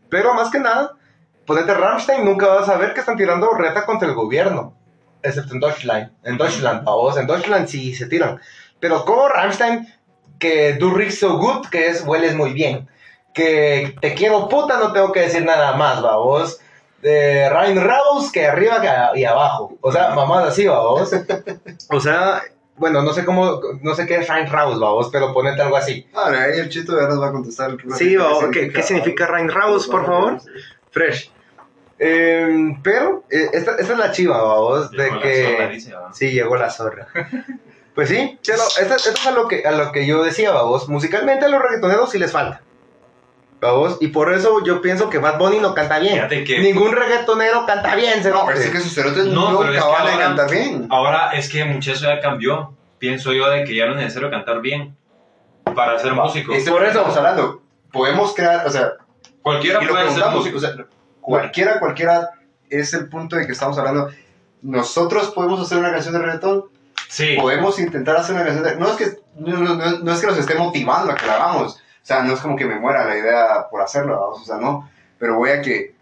[0.10, 0.96] Pero más que nada,
[1.46, 4.76] ponete Rammstein, nunca vas a ver que están tirando reta contra el gobierno.
[5.24, 6.12] Excepto en Deutschland.
[6.24, 7.16] En Deutschland, vamos.
[7.16, 8.42] En Deutschland sí se tiran.
[8.82, 9.88] Pero como Rammstein,
[10.38, 12.90] que Du riechst so gut, que es hueles muy bien
[13.34, 16.60] que te quiero puta, no tengo que decir nada más, va vos.
[17.02, 18.82] De Ryan Raus, que arriba
[19.16, 19.78] y abajo.
[19.82, 21.12] O sea, mamás así, va vos.
[21.90, 22.42] O sea,
[22.80, 25.78] bueno, no sé cómo, no sé qué es Ryan Raus, va vos, pero ponete algo
[25.78, 26.08] así.
[26.14, 27.78] Ahora, ahí el chito ya nos va a contestar.
[27.96, 30.42] Sí, va vos, ¿qué, qué significa Ryan Raus, por favor?
[30.92, 31.32] Fresh.
[32.00, 35.44] Eh, pero, eh, esta, esta es la chiva, va vos, de Llegó la que...
[35.44, 36.14] zorra, dice, ¿va?
[36.14, 37.08] Sí, llegó la zorra.
[37.96, 40.88] Pues sí, pero esto, esto es a lo, que, a lo que yo decía, babos.
[40.88, 42.62] Musicalmente a los reggaetoneros sí les falta.
[43.62, 46.14] Babos, y por eso yo pienso que Bad Bunny no canta bien.
[46.14, 49.66] Fíjate que- Ningún reggaetonero canta bien, se No, pero es que sus cerotes No, nunca
[49.70, 50.88] es que van a ahora- cantar bien.
[50.90, 52.74] Ahora es que mucho eso ya cambió.
[53.00, 54.96] Pienso yo de que ya no es necesario cantar bien
[55.76, 56.54] para ser músico.
[56.54, 57.62] Este Por eso- estamos hablando.
[57.92, 58.94] Podemos crear, o sea,
[59.42, 60.58] Cualquiera puede ser músico.
[60.58, 60.72] o sea,
[61.22, 62.30] cualquiera, cualquiera
[62.70, 64.10] es el punto de que estamos hablando.
[64.62, 66.66] Nosotros podemos hacer una canción de reggaetón,
[67.08, 67.36] Sí.
[67.40, 68.76] podemos intentar hacer una canción de...
[68.76, 69.06] No es que,
[69.38, 72.24] no, no- no- no es que nos esté motivando a que la hagamos, o sea,
[72.24, 75.36] no es como que me muera la idea por hacerlo, vamos, o sea, no, pero
[75.36, 75.96] voy a que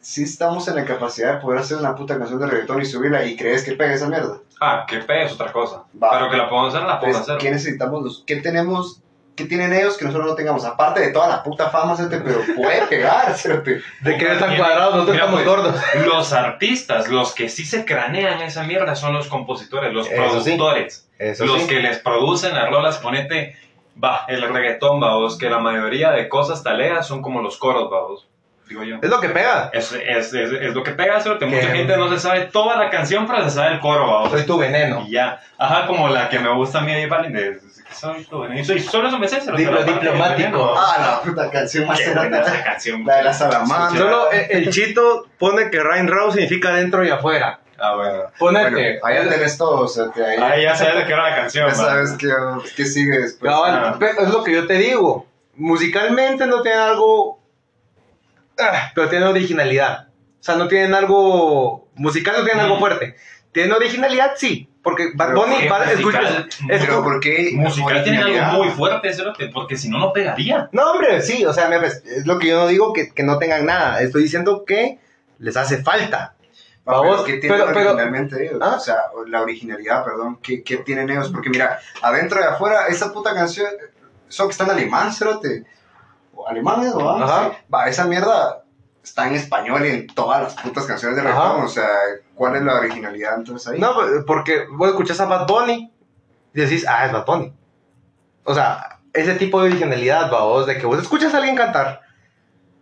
[0.00, 3.24] sí estamos en la capacidad de poder hacer una puta canción de reggaetón y subirla
[3.24, 4.38] y crees que pega esa mierda.
[4.60, 5.84] Ah, que pegue es otra cosa.
[6.00, 6.10] Va.
[6.12, 7.38] Pero que la podemos hacer, la podemos hacer.
[7.38, 8.02] ¿qué necesitamos?
[8.02, 9.02] Los, ¿Qué tenemos
[9.36, 10.64] ¿qué tienen ellos que nosotros no tengamos?
[10.64, 12.20] Aparte de toda la puta fama, ¿cierto?
[12.24, 13.70] pero puede pegar, ¿cierto?
[14.00, 16.06] De que no están cuadrados, nosotros mira, estamos pues, gordos.
[16.06, 20.50] Los artistas, los que sí se cranean esa mierda son los compositores, los Eso sí.
[20.52, 21.08] productores.
[21.18, 21.68] Eso los sí.
[21.68, 23.56] que les producen las rolas, ponete,
[24.02, 28.28] va, el reggaetón, vamos, que la mayoría de cosas taleas son como los coros, vamos,
[28.68, 28.96] digo yo.
[29.02, 29.70] Es lo que pega.
[29.72, 32.90] Es, es, es, es lo que pega, Que- mucha gente no se sabe toda la
[32.90, 34.30] canción, pero se sabe el coro, vamos.
[34.30, 35.04] Soy tu veneno.
[35.06, 37.60] Y ya, ajá, como la que me gusta a mí de Balvin, de
[37.92, 38.58] soy tu veneno.
[38.60, 40.74] Y soy- solo eso me sé, se lo- Diplo- diplomático.
[40.78, 42.00] Ah, la puta canción más.
[43.04, 44.00] La de la salamandra.
[44.00, 47.60] Solo eh, el chito pone que Ryan Rao significa dentro y afuera.
[47.84, 48.22] Ah, bueno.
[48.38, 48.70] Ponete.
[48.70, 51.30] Bueno, ahí ya tenés todo, o sea, te- ahí Ahí ya sabes de qué era
[51.30, 51.68] la canción.
[51.68, 52.28] ya sabes qué,
[52.76, 53.50] qué sigue después.
[53.52, 54.06] Cabal, Ah.
[54.22, 55.26] es lo que yo te digo.
[55.56, 57.40] Musicalmente no tienen algo.
[58.58, 60.08] ah, pero tienen originalidad.
[60.40, 61.88] O sea, no tienen algo.
[61.94, 62.80] Musical no tienen algo Mm.
[62.80, 63.16] fuerte.
[63.52, 64.68] Tienen originalidad, sí.
[64.82, 65.56] Porque Bad Bunny.
[66.68, 67.50] Pero ¿por qué?
[67.54, 70.68] Musical tiene algo muy fuerte, cerote, porque si no, no pegaría.
[70.72, 71.44] No, hombre, sí.
[71.46, 74.00] O sea, me- es lo que yo no digo que, que no tengan nada.
[74.02, 74.98] Estoy diciendo que
[75.38, 76.34] les hace falta.
[76.84, 78.58] Ah, Vamos, pero ¿Qué tienen pero- pero- originalmente ellos?
[78.60, 78.74] ¿Ah?
[78.76, 78.96] O sea,
[79.28, 80.38] la originalidad, perdón.
[80.42, 81.28] ¿qué, ¿Qué tienen ellos?
[81.30, 83.68] Porque mira, adentro y afuera, esa puta canción,
[84.28, 85.64] eso que está en alemán, cerote.
[86.34, 87.08] O alemán es, ¿no?
[87.22, 87.50] Ajá.
[87.50, 87.56] Sí.
[87.72, 88.64] Va, esa mierda
[89.02, 91.62] está en español y en todas las putas canciones de reggaetón.
[91.62, 91.86] O sea,
[92.34, 93.78] ¿cuál es la originalidad entonces ahí?
[93.78, 95.92] No, pues, porque vos escuchas a Bad Bunny
[96.54, 97.52] y decís, ah, es Bad Bunny.
[98.44, 102.00] O sea, ese tipo de originalidad, vos, de que vos escuchas a alguien cantar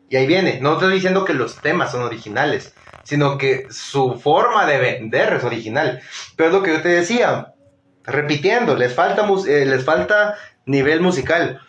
[0.08, 0.58] y ahí viene.
[0.62, 2.74] No estoy diciendo que los temas son originales,
[3.04, 6.00] sino que su forma de vender es original.
[6.36, 7.54] Pero es lo que yo te decía,
[8.04, 10.36] repitiendo, les falta, eh, les falta
[10.66, 11.60] nivel musical.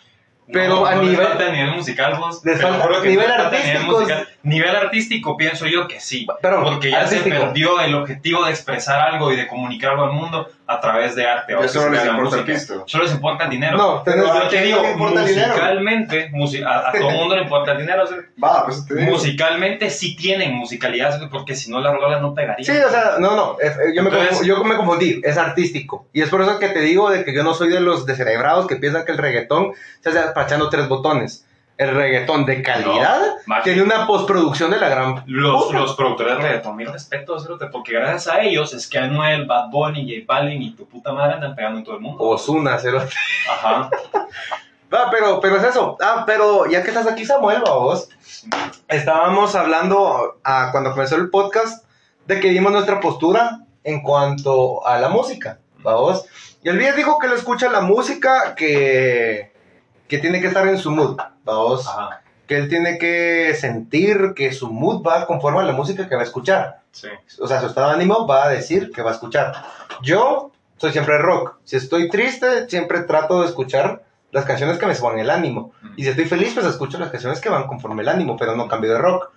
[0.52, 2.44] Pero No, a no nivel- falta nivel musical, vos.
[2.44, 4.04] Les falta que nivel no artístico.
[4.44, 6.26] Nivel artístico, pienso yo que sí.
[6.42, 7.44] Pero, Porque ya se artístico.
[7.46, 11.54] perdió el objetivo de expresar algo y de comunicarlo al mundo a través de arte.
[11.54, 12.82] O solo se les la importa el pisto.
[12.86, 13.76] Solo les importa el dinero.
[13.76, 14.96] No, Pero yo te digo, no
[15.52, 18.04] musicalmente, musi- a, a todo el mundo le importa el dinero.
[18.04, 19.12] o sea, Va, pues te digo.
[19.12, 22.64] musicalmente sí tienen musicalidad, porque si no las rolas no pegarían.
[22.64, 25.36] Sí, o sea, no, no, es- eh, yo, me Entonces- confu- yo me confundí, es
[25.38, 26.06] artístico.
[26.12, 28.66] Y es por eso que te digo de que yo no soy de los descerebrados
[28.66, 31.46] que piensan que el reggaetón se hace apachando tres botones.
[31.78, 33.64] El reggaetón de calidad Macho.
[33.64, 35.24] tiene una postproducción de la gran...
[35.26, 35.78] Los, puta.
[35.78, 39.70] los productores de reggaetón, mi respeto, cerote, porque gracias a ellos es que Anuel, Bad
[39.70, 42.22] Bunny, J Balvin y tu puta madre andan pegando en todo el mundo.
[42.22, 43.02] Ozuna, cero.
[43.50, 43.90] Ajá.
[44.94, 45.96] Ah, pero, pero es eso.
[46.02, 48.10] Ah, pero ya que estás aquí, Samuel, vos.
[48.88, 51.86] Estábamos hablando ah, cuando comenzó el podcast
[52.26, 56.26] de que dimos nuestra postura en cuanto a la música, vamos.
[56.62, 59.51] Y el Elías dijo que le escucha la música que,
[60.08, 61.86] que tiene que estar en su mood, vamos.
[61.86, 62.22] Ajá.
[62.46, 66.22] Que él tiene que sentir que su mood va conforme a la música que va
[66.22, 66.80] a escuchar.
[66.90, 67.08] Sí.
[67.40, 69.54] O sea, su estado de ánimo va a decir que va a escuchar.
[70.02, 71.56] Yo soy siempre rock.
[71.64, 75.72] Si estoy triste, siempre trato de escuchar las canciones que me suban el ánimo.
[75.96, 78.66] Y si estoy feliz, pues escucho las canciones que van conforme el ánimo, pero no
[78.66, 79.30] cambio de rock.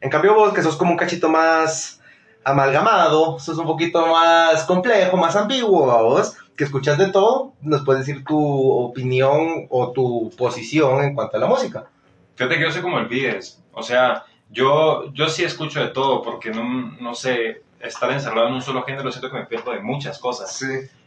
[0.00, 2.00] En cambio vos, que sos como un cachito más
[2.44, 8.04] amalgamado, sos un poquito más complejo, más ambiguo, vos, que escuchas de todo, nos puedes
[8.04, 11.86] decir tu opinión o tu posición en cuanto a la música.
[12.34, 13.62] Fíjate que yo soy como el Vides.
[13.72, 16.62] O sea, yo, yo sí escucho de todo porque no,
[17.00, 20.54] no sé, estar encerrado en un solo género siento que me pierdo de muchas cosas.
[20.54, 20.66] Sí.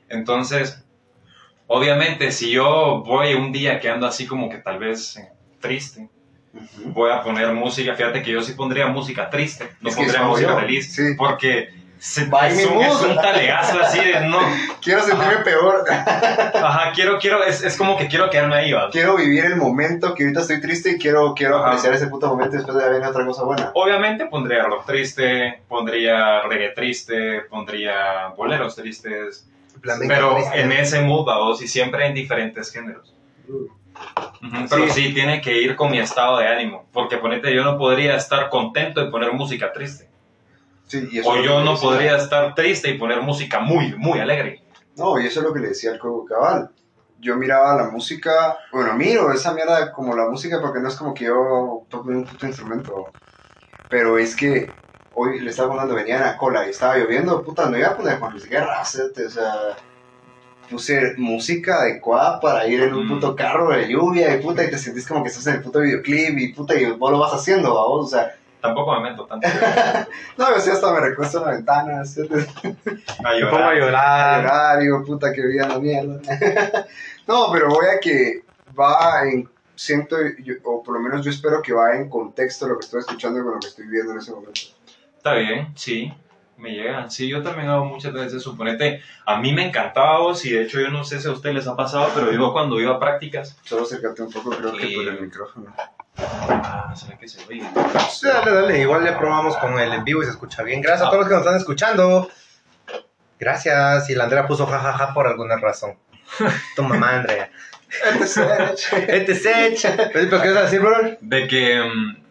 [0.09, 0.83] Entonces,
[1.67, 5.29] obviamente, si yo voy un día que ando así como que tal vez eh,
[5.59, 6.09] triste,
[6.83, 7.93] voy a poner música.
[7.93, 10.95] Fíjate que yo sí pondría música triste, no Es pondría música yo, feliz.
[10.95, 11.13] sí.
[11.15, 11.69] Porque
[12.03, 14.37] se, By es, un, es un talegazo así de no.
[14.81, 15.85] Quiero sentirme peor.
[15.89, 18.89] Ajá, quiero, quiero, es, es como que quiero quedarme ahí, ¿va?
[18.89, 21.67] quiero vivir el momento que ahorita estoy triste y quiero, quiero Ajá.
[21.67, 23.71] apreciar ese puto momento y después de venir otra cosa buena.
[23.73, 29.47] Obviamente pondría rock triste, pondría reggae triste, pondría boleros tristes,
[30.05, 33.13] pero en ese mood, vamos, y siempre en diferentes géneros.
[33.47, 35.13] Ujú, Pero sí.
[35.13, 39.01] tiene que ir con mi estado de ánimo, porque ponete, yo no podría estar contento
[39.01, 40.09] y poner música triste,
[40.87, 44.63] Sí, y eso o yo no podría estar triste y poner música muy, muy alegre.
[44.95, 46.69] No, y eso es lo que le decía al Coco Cabal.
[47.19, 51.13] Yo miraba la música, bueno, miro esa mierda como la música porque no es como
[51.13, 53.11] que yo toque un puto instrumento.
[53.89, 54.69] Pero es que
[55.15, 57.97] hoy le estaba contando, venía en la cola y estaba lloviendo, puta, no iba a
[57.97, 59.77] poner Juan Luis Guerra, o sea,
[60.69, 64.77] puse música adecuada para ir en un puto carro de lluvia y puta, y te
[64.77, 67.71] sentís como que estás en el puto videoclip y puta, y vos lo vas haciendo,
[67.71, 69.45] vos, o sea, Tampoco me meto tanto
[70.37, 72.35] no, yo sí hasta me recuesto en la ventana, hacerte,
[73.25, 73.75] a Me pongo a llorar.
[73.75, 74.41] llorar.
[74.41, 76.17] llorar, digo, puta, que vida la mierda.
[77.27, 78.43] no, pero voy a que
[78.79, 82.79] va en, siento, yo- o por lo menos yo espero que va en contexto lo
[82.79, 84.61] que estoy escuchando con lo que estoy viendo en ese momento.
[85.17, 86.13] Está bien, sí.
[86.55, 90.51] Me llegan, sí, yo también hago muchas veces, suponete, a mí me encantaba vos, y
[90.51, 92.95] de hecho yo no sé si a ustedes les ha pasado, pero yo cuando iba
[92.95, 93.57] a prácticas...
[93.65, 95.73] Solo acércate un poco, creo que por el micrófono.
[96.17, 97.63] Ah, ¿será que se oye?
[98.11, 100.81] Sí, dale, dale, igual ya probamos con el en vivo y se escucha bien.
[100.81, 102.29] Gracias a todos los que nos están escuchando.
[103.39, 105.97] Gracias, y la Andrea puso jajaja por alguna razón.
[106.75, 107.51] Tu mamá, Andrea.
[109.07, 110.11] Este set.
[110.13, 110.97] ¿Pero qué vas a decir, bro?
[111.19, 112.23] De que mm,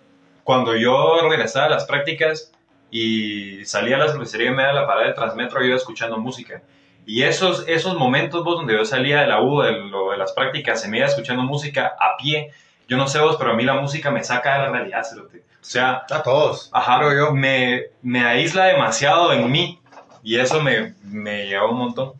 [0.44, 2.52] cuando yo regresaba a las prácticas
[2.90, 6.18] y salía a la cervecería y me da la parada de Transmetro, yo iba escuchando
[6.18, 6.62] música.
[7.04, 10.32] Y esos, esos momentos vos, donde yo salía de la U, de, lo- de las
[10.32, 12.52] prácticas, se me iba escuchando música a pie.
[12.88, 15.38] Yo no sé vos, pero a mí la música me saca de la realidad, cerote.
[15.38, 16.68] O sea, A todos.
[16.72, 17.34] ajá, Creo yo.
[17.34, 19.78] Me, me aísla demasiado en mí.
[20.24, 22.12] Y eso me, me lleva un montón.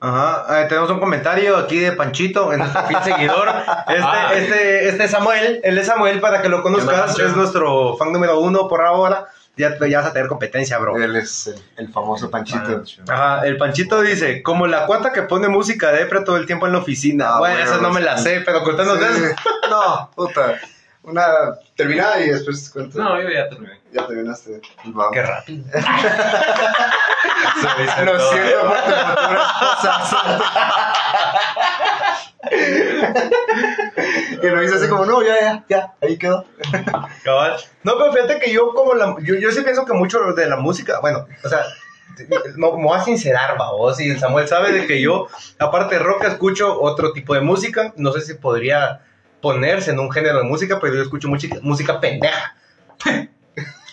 [0.00, 3.48] Ajá, eh, tenemos un comentario aquí de Panchito, es nuestro fiel seguidor.
[3.88, 4.30] Este, Ah.
[4.34, 7.96] este, este es Samuel, él es Samuel, para que lo ¿Qué onda, conozcas, es nuestro
[7.96, 9.26] fan número uno por ahora.
[9.58, 10.96] Ya, ya vas a tener competencia, bro.
[10.96, 12.82] Él es el, el famoso Panchito.
[13.08, 16.66] Ajá, el Panchito dice, como la cuata que pone música de Depre todo el tiempo
[16.66, 17.34] en la oficina.
[17.34, 19.24] Ah, bueno, bueno, esa no me la sé, pero contanos de Sí.
[19.24, 19.34] eso.
[19.70, 20.54] No, puta.
[21.02, 21.24] Una
[21.76, 22.98] terminada y después te cuento.
[22.98, 23.80] No, yo ya terminé.
[23.92, 24.60] Ya terminaste.
[24.98, 25.10] Va.
[25.12, 25.64] Qué rápido.
[28.04, 29.92] Lo siento por tu futura esposa.
[34.40, 36.44] que lo hice así como, no, ya, ya, ya, ahí quedó.
[37.24, 37.56] Cabal.
[37.82, 39.16] No, pero fíjate que yo como la...
[39.22, 41.64] Yo, yo sí pienso que mucho de la música, bueno, o sea,
[42.56, 45.28] no, me voy a sincerar, vos, y el Samuel sabe de que yo,
[45.58, 47.92] aparte de rock, escucho otro tipo de música.
[47.96, 49.02] No sé si podría
[49.40, 52.56] ponerse en un género de música, pero yo escucho música, música pendeja.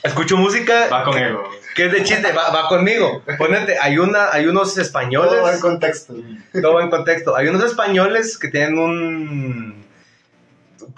[0.04, 1.36] Escucho música Va con él.
[1.76, 3.24] que es de chiste, va, va conmigo.
[3.40, 5.32] Ponete, hay, una, hay unos españoles...
[5.32, 6.14] Todo en contexto.
[6.62, 7.36] Todo en contexto.
[7.36, 9.85] Hay unos españoles que tienen un...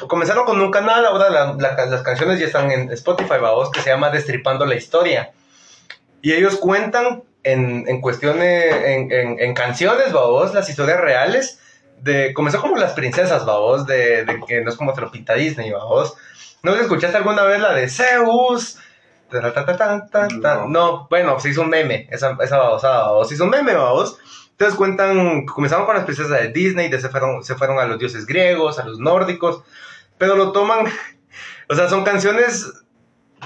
[0.08, 3.82] Comenzaron con un canal, ahora la- la- las canciones ya están en Spotify, vamos, que
[3.82, 5.32] se llama Destripando la Historia.
[6.22, 11.60] Y ellos cuentan en, en cuestiones, en, en- en canciones, vamos, las historias reales.
[12.02, 15.34] De, comenzó como las princesas, vamos, de, de que no es como te lo pinta
[15.34, 16.14] Disney, vamos.
[16.62, 18.78] ¿No escuchaste alguna vez la de Zeus?
[20.30, 20.68] No.
[20.68, 23.28] No, bueno, se hizo un meme, esa, esa babosada, vamos.
[23.28, 24.18] Se hizo un meme, vamos.
[24.58, 28.00] Entonces cuentan, comenzaron con las princesas de Disney, de se fueron, se fueron a los
[28.00, 29.62] dioses griegos, a los nórdicos,
[30.18, 30.88] pero lo toman,
[31.70, 32.74] o sea, son canciones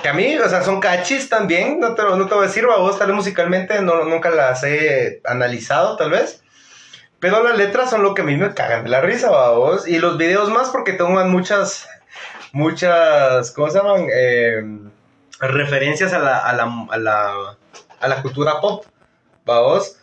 [0.01, 2.65] que a mí, o sea, son cachis también, no te, no te voy a decir,
[2.65, 6.45] vos, tal vez musicalmente no, nunca las he analizado, tal vez,
[7.19, 9.99] pero las letras son lo que a mí me cagan de la risa, vos, y
[9.99, 11.89] los videos más porque toman muchas,
[12.53, 14.07] muchas, ¿cómo se llaman?
[14.09, 14.63] Eh,
[15.41, 17.57] referencias a la, a la, a la,
[17.99, 18.85] a la cultura pop,
[19.45, 19.97] vos.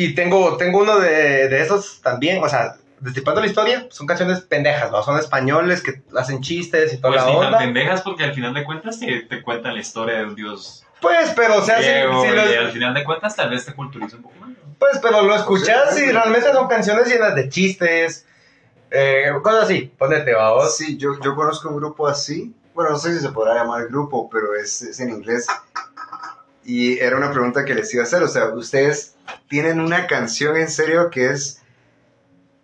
[0.00, 4.40] Y tengo, tengo uno de, de esos también, o sea, Destripando la historia, son canciones
[4.40, 5.00] pendejas, ¿no?
[5.04, 7.58] Son españoles que hacen chistes y toda Pues la onda.
[7.58, 11.30] pendejas porque al final de cuentas te, te cuentan la historia de un dios Pues,
[11.36, 14.16] pero o sea, si, griego si y al final de cuentas tal vez te culturiza
[14.16, 14.48] un poco más.
[14.48, 14.56] ¿no?
[14.80, 16.10] pues, pero lo escuchas Sí, y sí.
[16.12, 18.26] realmente son canciones llenas de chistes,
[18.90, 20.76] eh, cosas así, ponete, vamos.
[20.76, 22.52] Sí, yo, yo conozco un grupo así.
[22.74, 25.46] Bueno, no sé si se podrá llamar grupo, pero es, es en inglés.
[26.64, 28.24] Y era una pregunta que les iba a hacer.
[28.24, 29.14] O sea, ¿ustedes
[29.48, 31.62] tienen una canción en serio que es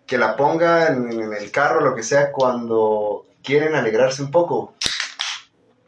[0.05, 4.75] que la pongan en el carro, lo que sea, cuando quieren alegrarse un poco?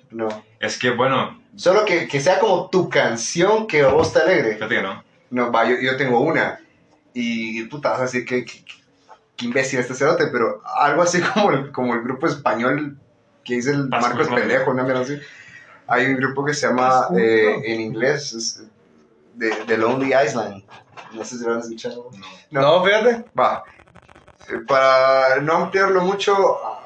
[0.10, 0.44] No.
[0.60, 4.54] Es que bueno, Solo que, que sea como tu canción que a vos te alegre.
[4.54, 5.04] fíjate que no.
[5.32, 6.60] No, va, yo, yo tengo una.
[7.14, 8.64] Y puta, vas a decir que, que,
[9.36, 12.98] que imbécil este cerote, pero algo así como el, como el grupo español
[13.44, 13.90] que dice el.
[13.90, 15.18] Marcos Pendejo, una mierda así.
[15.88, 18.64] Hay un grupo que se llama, eh, en inglés, es
[19.38, 20.64] de, de Lonely Island.
[21.14, 22.10] No sé si lo han escuchado.
[22.52, 22.62] no.
[22.62, 23.26] No, fíjate.
[23.38, 23.64] Va.
[24.50, 26.36] Eh, Para no ampliarlo mucho,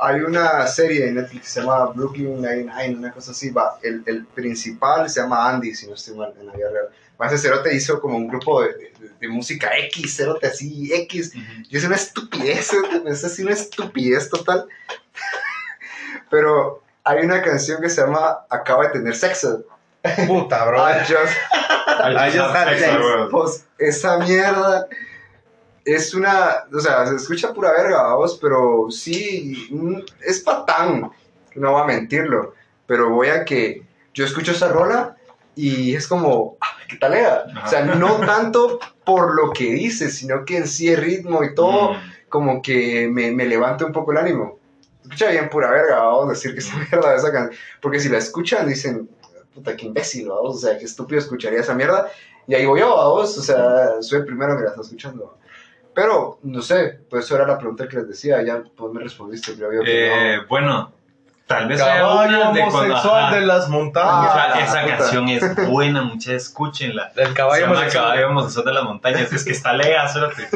[0.02, 3.49] hay una serie en Netflix que se llama Brooklyn Nine-Nine, una cosa así.
[3.52, 3.78] Va.
[3.84, 6.86] El, el principal se llama Andy, si no estoy mal, en la vida real.
[7.22, 8.91] Va, ese cerote hizo como un grupo de, de-
[9.22, 11.34] de música X, cerote así, X.
[11.36, 11.43] Ujú.
[11.70, 12.72] Y es una estupidez,
[13.06, 14.66] es así una estupidez total.
[16.30, 19.64] Pero hay una canción que se llama Acaba de tener sexo.
[20.28, 20.80] Puta, bro.
[20.88, 21.34] I just
[21.88, 22.97] I just had sex.
[22.97, 23.30] bro.
[23.30, 24.88] pues esa mierda
[25.86, 31.12] es una, o sea, se escucha pura verga, vamos, pero sí, mm, es patán,
[31.56, 32.54] no voy a mentirlo,
[32.86, 33.84] pero voy a que
[34.14, 35.18] yo escucho esa rola
[35.56, 37.45] y es como, ah, ¿qué tal era?
[37.66, 41.56] O sea, no tanto por lo que dice, sino que en sí el ritmo y
[41.56, 41.97] todo, Mm.
[42.30, 44.60] como que me, me levanta un poco el ánimo.
[45.04, 48.20] Escucha bien pura verga, vamos a decir que esa mierda, esa canción, porque si la
[48.20, 49.10] escuchan dicen,
[49.54, 52.10] puta, qué imbécil, vamos, o sea, qué estúpido escucharía esa mierda,
[52.47, 55.38] y ahí voy yo, vamos, o sea, soy el primero que la está escuchando.
[55.93, 59.54] Pero, no sé, pues eso era la pregunta que les decía, ya pues me respondiste,
[59.56, 60.93] creo yo que Eh, bueno,
[61.47, 62.78] Tal vez sea Caballo una de cuando.
[62.80, 63.36] homosexual ajá.
[63.36, 64.32] de las montañas.
[64.34, 64.97] Ah, esa puta.
[64.97, 67.12] canción es buena, mucha, escúchenla.
[67.18, 68.06] El caballo Se llama homosexual.
[68.06, 69.34] Caballo homosexual de las montañas.
[69.34, 70.47] Es que está lega, cerote.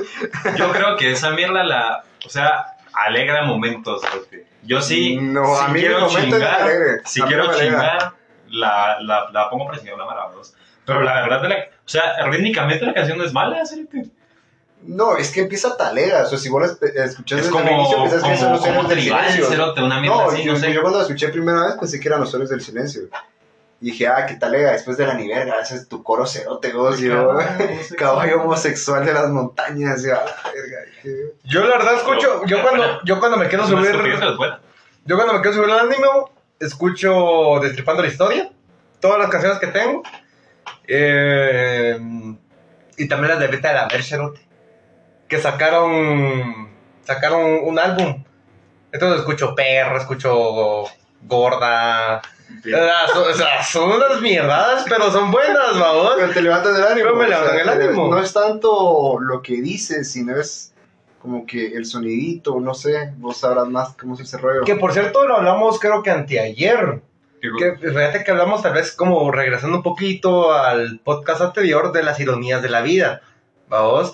[0.56, 2.06] Yo creo que esa mierda la.
[2.26, 4.46] O sea, alegra momentos, cerote.
[4.64, 5.18] Yo sí.
[5.18, 6.70] No, si a mí quiero no chingar.
[7.04, 8.14] Si A quiero no chingar,
[8.50, 10.56] la, la, la pongo presión, la maravillosa.
[10.86, 14.10] Pero la verdad, de la, o sea, rítmicamente la canción no es mala, cerote.
[14.84, 16.24] No, es que empieza talega.
[16.24, 16.68] O sea, si vos la
[17.06, 19.46] escuchás Es desde como, el inicio, pensás que son los héroes del silencio.
[19.48, 20.74] cerote, una mierda No, así, yo, no sé.
[20.74, 23.04] yo cuando la escuché primera vez pensé que eran los héroes del silencio.
[23.82, 26.72] Y dije, ah, qué talega, después de la ni verga, ese es tu coro cerote,
[26.72, 27.00] vos.
[27.02, 27.38] Y yo,
[27.98, 30.04] caballo homosexual de las montañas.
[30.04, 30.52] Y yo, ah,
[31.43, 33.96] Yo la verdad escucho, yo cuando, yo cuando me quiero subir,
[35.06, 36.30] yo cuando me quiero subir al ánimo,
[36.60, 38.51] escucho Destripando la Historia,
[38.99, 40.03] todas las canciones que tengo,
[40.88, 41.97] eh,
[42.97, 44.41] y también las de Vete a la Mercherote,
[45.28, 46.70] que sacaron,
[47.03, 48.24] sacaron un álbum,
[48.91, 50.86] entonces escucho Perra, escucho
[51.22, 52.22] Gorda,
[52.74, 56.14] Ah, son, o sea, son unas mierdadas, pero son buenas, vamos.
[56.16, 57.03] Pero te levantas el ánimo.
[57.03, 58.08] Pero me o sea, levantan el ánimo.
[58.08, 60.74] No es tanto lo que dices, sino es
[61.26, 64.61] como que el sonidito, no sé, vos sabrás más cómo es ese rollo.
[64.63, 67.01] Que por cierto lo hablamos creo que anteayer.
[67.41, 72.19] Que fíjate que hablamos tal vez como regresando un poquito al podcast anterior de las
[72.19, 73.21] ironías de la vida.
[73.67, 74.13] Vamos.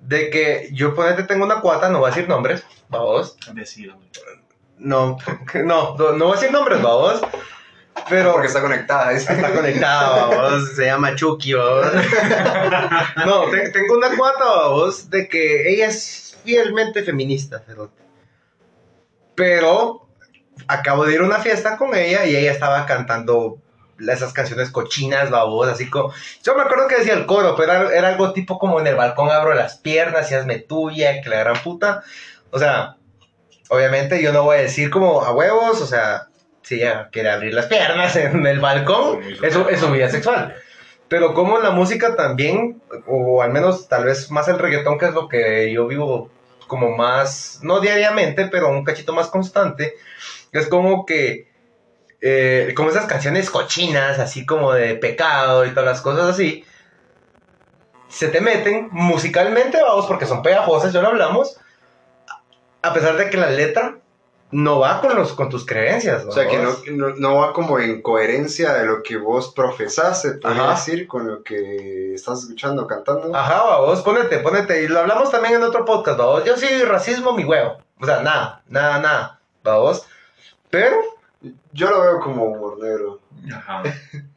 [0.00, 3.36] De que yo ponete tengo una cuata, no voy a decir nombres, vamos.
[3.54, 3.94] Decir.
[4.78, 5.18] No,
[5.64, 7.20] no, no, no voy a decir nombres, vamos.
[8.08, 9.12] Pero Porque está conectada.
[9.12, 9.28] ¿es?
[9.28, 10.70] está conectada, vamos.
[10.74, 11.86] Se llama Chucky, vamos.
[13.26, 17.90] No, te- tengo una cuata, vamos, de que ella es fielmente feminista, pero,
[19.34, 20.08] pero
[20.66, 23.58] acabo de ir a una fiesta con ella y ella estaba cantando
[24.08, 26.12] esas canciones cochinas, babos, así como...
[26.42, 28.96] Yo me acuerdo que decía el coro, pero era, era algo tipo como en el
[28.96, 32.02] balcón abro las piernas y hazme tuya, que la gran puta.
[32.50, 32.96] O sea,
[33.68, 36.28] obviamente yo no voy a decir como a huevos, o sea,
[36.62, 40.54] si ella quiere abrir las piernas en el balcón, eso es su vida sexual.
[41.10, 45.12] Pero como la música también, o al menos tal vez más el reggaetón, que es
[45.12, 46.30] lo que yo vivo
[46.68, 49.96] como más, no diariamente, pero un cachito más constante,
[50.52, 51.48] es como que,
[52.20, 56.64] eh, como esas canciones cochinas, así como de pecado y todas las cosas así,
[58.08, 61.58] se te meten musicalmente, vamos, porque son pegajosas, ya lo hablamos,
[62.82, 63.99] a pesar de que la letra
[64.52, 66.24] no va con, los, con tus creencias.
[66.24, 70.22] O sea, que no, no, no va como en coherencia de lo que vos profesás,
[70.22, 70.70] se podría Ajá.
[70.72, 73.34] decir, con lo que estás escuchando, cantando.
[73.34, 74.82] Ajá, vos, ponete, ponete.
[74.82, 76.44] Y lo hablamos también en otro podcast, vos.
[76.44, 77.78] Yo sí, racismo, mi huevo.
[78.00, 79.40] O sea, nada, nada, nada,
[79.78, 80.06] vos.
[80.68, 80.96] Pero,
[81.72, 83.20] Yo lo veo como humor negro.
[83.54, 83.82] Ajá.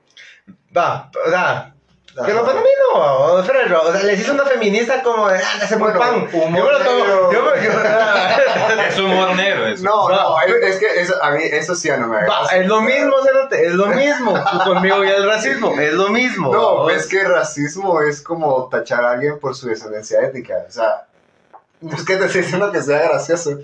[0.77, 1.72] va, o sea,
[2.15, 2.25] Ajá.
[2.27, 3.81] pero para mí no, vos, Fredo.
[3.81, 6.29] O sea, le hiciste una feminista como de, ah, se Bueno, pan.
[6.31, 7.31] Yo me lo tomo, negro.
[7.31, 7.71] yo me, yo-
[8.87, 9.83] Es humor negro eso.
[9.83, 12.67] No, no, es, es que eso, a mí eso sí ya no me Va, es
[12.67, 14.33] lo mismo, Cerote, es lo mismo.
[14.33, 16.53] Tú conmigo y el racismo, es lo mismo.
[16.53, 20.53] No, es que racismo es como tachar a alguien por su descendencia étnica.
[20.67, 21.05] O sea,
[21.81, 23.57] no es que te estoy diciendo que sea gracioso.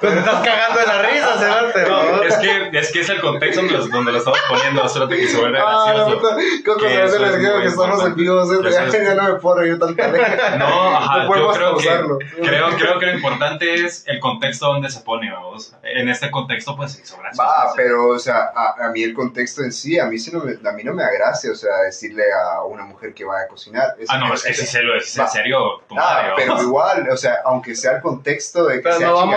[0.00, 1.88] Pues te estás cagando de la risa, Cerote.
[1.88, 5.08] No, es que, es que es el contexto donde, los- donde lo estamos poniendo, solo
[5.08, 6.36] que se vuelve Ah, la gracioso.
[6.66, 8.92] Coco, Que se eso me es les digo que estamos en vivo, Eso ya, es-
[8.92, 10.56] ya no me puedo reír tan talega.
[10.58, 14.90] No, ajá, No yo creo que, creo, creo que lo importante es el contexto donde
[14.90, 15.72] se pone, vamos.
[15.82, 17.42] En este contexto, pues se hizo gracioso.
[17.48, 20.40] Va, pero, o sea, a, a mí el contexto en sí, a mí, sí no
[20.40, 23.44] me, a mí no me da gracia, o sea, decirle a una mujer que vaya
[23.44, 23.94] a cocinar.
[23.98, 26.60] Es- Ah, no, es que si se lo decís en serio, tu Ah, madre, pero
[26.62, 29.36] igual, o sea, aunque sea el contexto de que Pero sea no vamos-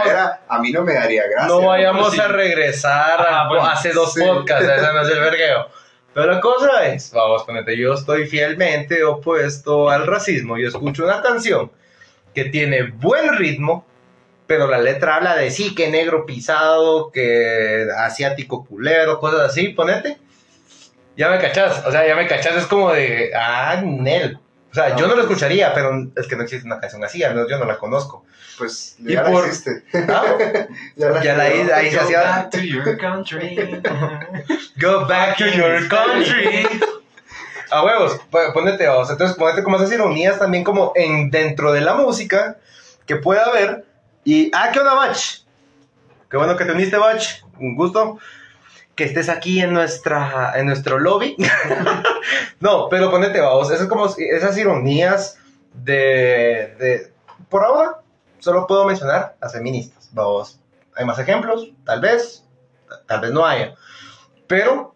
[0.49, 1.47] a mí no me daría gracia.
[1.47, 2.19] No vayamos sí.
[2.19, 4.21] a regresar Ah, a bueno, hace dos sí.
[4.21, 5.67] podcasts, ese no es el vergueo.
[6.13, 10.57] Pero la cosa es, vamos, ponete, yo estoy fielmente opuesto al racismo.
[10.57, 11.71] Yo escucho una canción
[12.33, 13.85] que tiene buen ritmo,
[14.47, 20.17] pero la letra habla de sí, que negro pisado, que asiático culero, cosas así, ponete.
[21.15, 24.39] Ya me cachás, o sea, ya me cachás, es como de, ah, Nel.
[24.71, 27.33] O sea, yo no lo escucharía, pero es que no existe una canción así, al
[27.33, 28.23] menos yo no la conozco.
[28.57, 29.83] Pues Y ya por- la existe.
[30.09, 30.23] Ah,
[30.95, 31.61] Ya la creó.
[31.63, 33.81] hice, ahí se Go hacía- back to your country.
[34.79, 36.67] Go back to your country.
[37.71, 38.19] A huevos,
[38.53, 42.57] ponete, o sea, entonces ponete como esas ironías también como en dentro de la música
[43.05, 43.85] que pueda haber.
[44.23, 45.17] Y, ah, ¿qué onda, Bach?
[46.31, 47.23] Qué bueno que te uniste, Bach.
[47.59, 48.17] Un gusto
[48.99, 51.37] que estés aquí en, nuestra, en nuestro lobby.
[52.59, 55.37] no, pero ponete, vamos, esas como esas ironías
[55.73, 57.13] de, de...
[57.47, 58.01] Por ahora,
[58.39, 60.59] solo puedo mencionar a feministas, vamos.
[60.97, 62.43] Hay más ejemplos, tal vez,
[63.07, 63.73] tal vez no haya.
[64.47, 64.93] Pero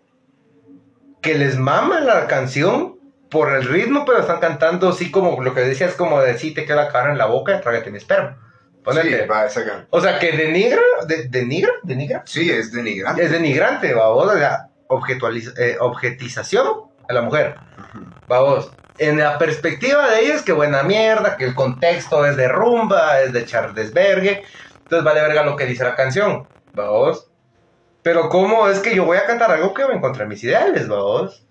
[1.22, 3.00] que les mama la canción
[3.30, 6.66] por el ritmo, pero están cantando así como lo que decías, como de sí, te
[6.66, 8.53] queda la cara en la boca, trágate mi esperma.
[8.84, 9.24] Ponete.
[9.24, 9.46] Sí, va.
[9.90, 12.24] O sea, que denigra, de, denigra, denigra.
[12.26, 13.24] Sí, es denigrante.
[13.24, 16.68] Es denigrante, vamos, o sea, objetualiz- eh, objetización
[17.08, 17.56] a la mujer.
[17.78, 18.06] Ujú.
[18.28, 23.22] Vamos, en la perspectiva de ellos, que buena mierda, que el contexto es de rumba,
[23.22, 24.44] es de echar desvergue,
[24.84, 27.28] entonces vale verga lo que dice la canción, vamos.
[28.02, 30.44] Pero cómo es que yo voy a cantar algo que va en contra de mis
[30.44, 31.46] ideales, vamos.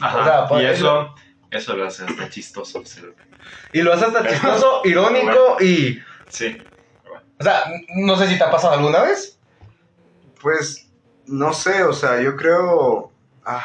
[0.00, 0.18] Ajá.
[0.20, 1.14] O sea, pues, y eso,
[1.50, 2.82] eso lo hace hasta chistoso.
[3.72, 5.98] Y lo haces hasta chistoso, irónico y...
[6.28, 6.56] Sí.
[7.40, 7.64] O sea,
[7.96, 9.38] no sé si te ha pasado alguna vez.
[10.40, 10.88] Pues,
[11.26, 13.12] no sé, o sea, yo creo...
[13.44, 13.64] ah,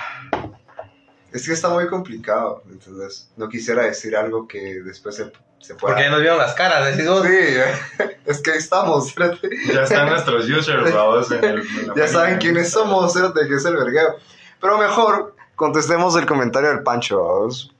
[1.32, 5.95] es que está muy complicado, entonces no quisiera decir algo que después se, se pueda...
[5.95, 7.26] Porque ya nos vieron las caras, decís vos.
[7.26, 9.49] Sí, es que ahí estamos, espérate.
[9.74, 11.32] Ya están nuestros users, vamos.
[11.32, 14.18] En el, en la Ya saben quiénes somos, espérate, que es el vergueo.
[14.61, 17.72] Pero mejor contestemos el comentario del Pancho, vamos.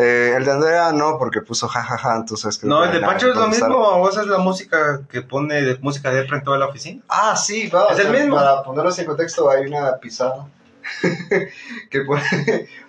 [0.00, 2.58] Eh, el de Andrea no, porque puso jajaja, entonces...
[2.58, 5.60] creo No, que el de Pancho es lo mismo, vos es la música que pone
[5.60, 7.02] de música de en toda la oficina.
[7.08, 7.88] Ah, sí, va.
[7.90, 8.36] Es el mismo.
[8.36, 10.46] Para ponerlos en contexto, hay una pizarra
[11.90, 12.22] que pone,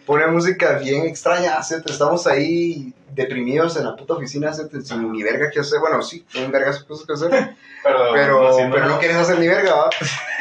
[0.05, 1.59] pone música bien extraña.
[1.59, 5.79] Estamos ahí deprimidos en la puta oficina, sin ni verga que hacer.
[5.81, 9.89] Bueno, sí, hay vergas cosas que hacer, Pero, pero, no quieres hacer ni verga, ¿va?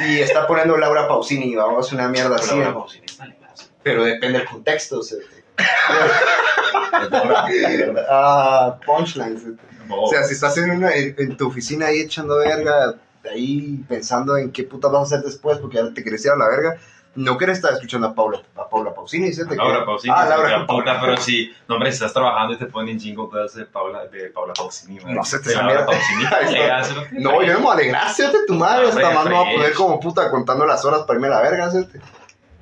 [0.07, 2.59] Y está poniendo Laura Pausini, vamos, una mierda Pero así.
[2.59, 2.75] ¿no?
[2.75, 3.35] Pausini está.
[3.83, 5.17] Pero depende del contexto, ¿sí?
[8.09, 9.43] ah, punchlines.
[9.43, 9.57] ¿sí?
[9.91, 12.95] O sea, si estás en, una, en, en tu oficina ahí echando verga,
[13.31, 16.37] ahí pensando en qué puta vas a hacer después porque ya te quieres ir a
[16.37, 16.77] la verga,
[17.17, 19.47] no quieres estar escuchando a Paula, a Paula Pausini, ¿sí?
[19.47, 20.15] Te Laura Pausini.
[20.17, 23.27] Ah, Laura la puta, pero si, no, hombre, si estás trabajando y te ponen jingle
[23.33, 25.01] bells de Paula, de Paula Pausini.
[25.05, 26.25] No sé, te Laura Pausini.
[26.47, 28.23] Se No, yo no me voy a alegrar, ¿sí?
[28.47, 31.29] tu madre, hasta más me voy a poner como puta contando las horas para irme
[31.29, 31.85] a la verga, ¿sí?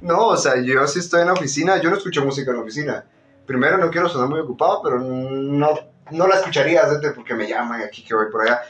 [0.00, 2.62] No, o sea, yo sí estoy en la oficina, yo no escucho música en la
[2.62, 3.04] oficina.
[3.46, 5.78] Primero, no quiero sonar muy ocupado, pero no,
[6.10, 6.82] no la escucharía,
[7.14, 8.62] porque me llaman aquí que voy por allá.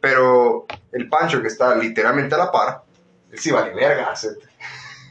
[0.00, 2.82] Pero el Pancho, que está literalmente a la par,
[3.32, 4.12] él sí vale verga.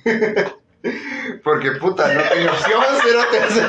[1.43, 2.83] Porque puta, no tengo opción,
[3.49, 3.59] ¿sí?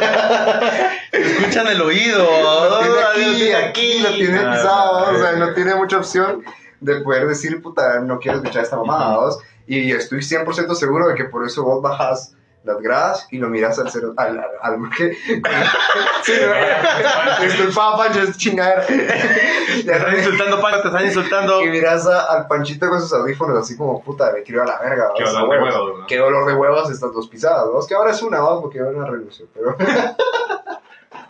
[1.12, 2.26] Escuchan el oído.
[2.60, 6.44] lo tiene aquí, aquí, lo tiene Ah, pisado, o sea, no tiene mucha opción
[6.80, 9.30] de poder decir, puta, no quiero escuchar esta mamada.
[9.66, 13.78] Y estoy 100% seguro de que por eso vos bajas las gradas y lo miras
[13.78, 15.12] al cero, al, al, al- ¿qué?
[16.24, 18.84] sí, no, disculpa, Pancho, es chingadera.
[18.86, 21.62] Te están insultando, Pancho, te están insultando.
[21.62, 24.72] Y miras a- al Panchito con sus audífonos así como, puta, me quiero ir a
[24.74, 25.98] la verga, Qué dolor de Huevos.
[26.00, 26.06] ¿no?
[26.08, 27.86] Qué dolor de huevos estas dos pisadas, ¿vos?
[27.86, 28.60] Que ahora es una, ¿vos?
[28.62, 29.76] Porque ahora una renunció, pero...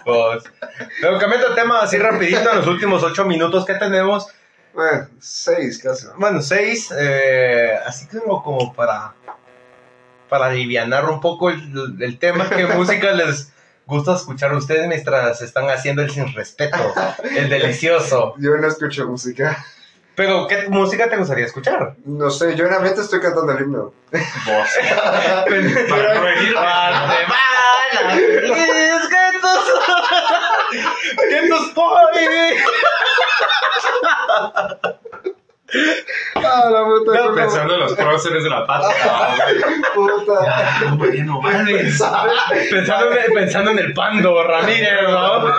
[0.05, 0.45] Pues,
[1.01, 4.29] Pero cambiando de tema así rapidito en los últimos ocho minutos que tenemos.
[4.77, 6.07] Bueno, seis casi.
[6.19, 9.15] Bueno, seis, eh, así como, como para,
[10.29, 13.51] para alivianar un poco el, el tema, ¿qué música les
[13.87, 16.93] gusta escuchar a ustedes mientras están haciendo el sin respeto,
[17.37, 18.35] el delicioso?
[18.39, 19.65] Yo no escucho música.
[20.15, 21.95] Pero, ¿qué música te gustaría escuchar?
[22.07, 23.93] No sé, yo en la mente estoy cantando el himno.
[24.13, 24.69] Vos.
[26.55, 27.17] Para no
[31.15, 31.43] venir.
[31.43, 32.57] Guatemala, es que tus- que tus poi.
[36.37, 37.13] Ah, la puta.
[37.25, 38.89] No, Pensando en los próceres de la pata.
[39.95, 40.79] puta.
[40.85, 42.01] No, Mariano Valdés.
[42.71, 45.53] Pensando en, pensando en el Pando Ramírez, ¿no?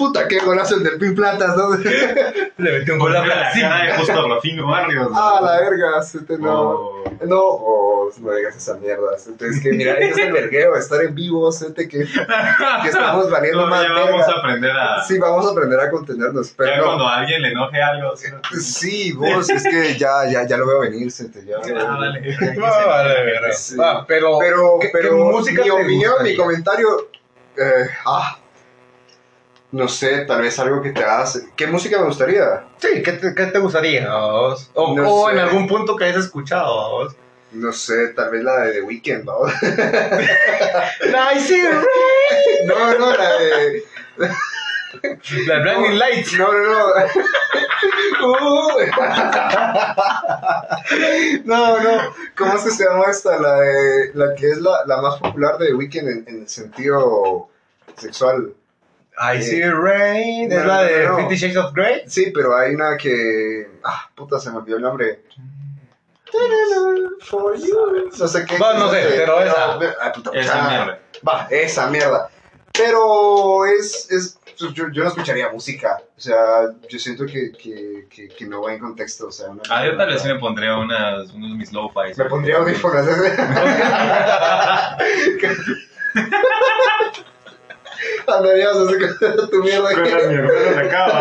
[0.00, 1.76] Puta, qué golazo el del Pin Platas, ¿no?
[2.56, 5.08] Le metió un gol a la cara de Justo Rafino Barrios.
[5.14, 6.60] Ah, la verga, este no.
[6.70, 7.04] Oh.
[7.26, 9.14] No, oh, no digas esa mierda.
[9.14, 13.30] este, Es que mira, este es el vergueo, estar en vivo, este que, que estamos
[13.30, 14.32] valiendo No, más ya vamos verga.
[14.34, 15.04] a aprender a.
[15.04, 17.08] Sí, vamos a aprender a contenernos, ya pero cuando no.
[17.10, 18.16] a alguien le enoje algo.
[18.16, 18.26] ¿sí?
[18.58, 21.56] Sí, vos, es que ya, ya, ya lo veo venir, Sete, ya.
[21.78, 22.36] Ah, vale.
[22.64, 23.52] Ah, vale, verga.
[23.52, 23.76] Sí.
[23.78, 27.10] Ah, pero, Pero, ¿qué- qué pero música mi opinión, mi comentario,
[27.58, 28.38] eh, ah,
[29.72, 31.42] no sé, tal vez algo que te hagas.
[31.56, 32.64] ¿Qué música me gustaría?
[32.78, 34.14] Sí, ¿qué te, qué te gustaría?
[34.16, 36.90] O, No o en algún punto que hayas escuchado.
[36.90, 37.16] vos.
[37.52, 39.40] No sé, tal vez la de The Weeknd, ¿no?
[41.06, 41.84] Nice and
[42.66, 43.84] No, no, la de.
[45.46, 46.32] La Blinding Lights.
[46.38, 46.84] No, no, no.
[48.22, 48.80] Uh.
[51.44, 52.14] No, no.
[52.36, 53.38] ¿Cómo es que se llama esta?
[53.40, 54.10] La de.
[54.14, 57.48] La que es la, la más popular de The Weeknd en, en el sentido
[57.96, 58.54] sexual.
[59.20, 60.50] I see rain.
[60.50, 61.08] Es la de.
[61.16, 62.02] Fifty Shades of Grey.
[62.06, 63.68] Sí, pero hay una que.
[63.84, 65.20] Ah, puta, se me olvidó el nombre.
[67.20, 68.10] For you.
[68.18, 68.58] No sé qué.
[68.58, 69.78] No, no sé, pero esa.
[70.12, 70.98] Puta, Esa ah, mierda.
[71.26, 72.30] Va, esa mierda.
[72.72, 74.10] Pero es.
[74.10, 76.00] es yo, yo no escucharía música.
[76.16, 76.36] O sea,
[76.88, 79.28] yo siento que, que, que, que no va en contexto.
[79.28, 82.12] O sea, una- Ah, yo tal vez sí me pondría unas, unos de mis low-fi.
[82.16, 83.06] Me pondría audífonos.
[88.26, 89.92] Andarías así con tu mierda.
[89.94, 91.20] Con la mierda de la cama.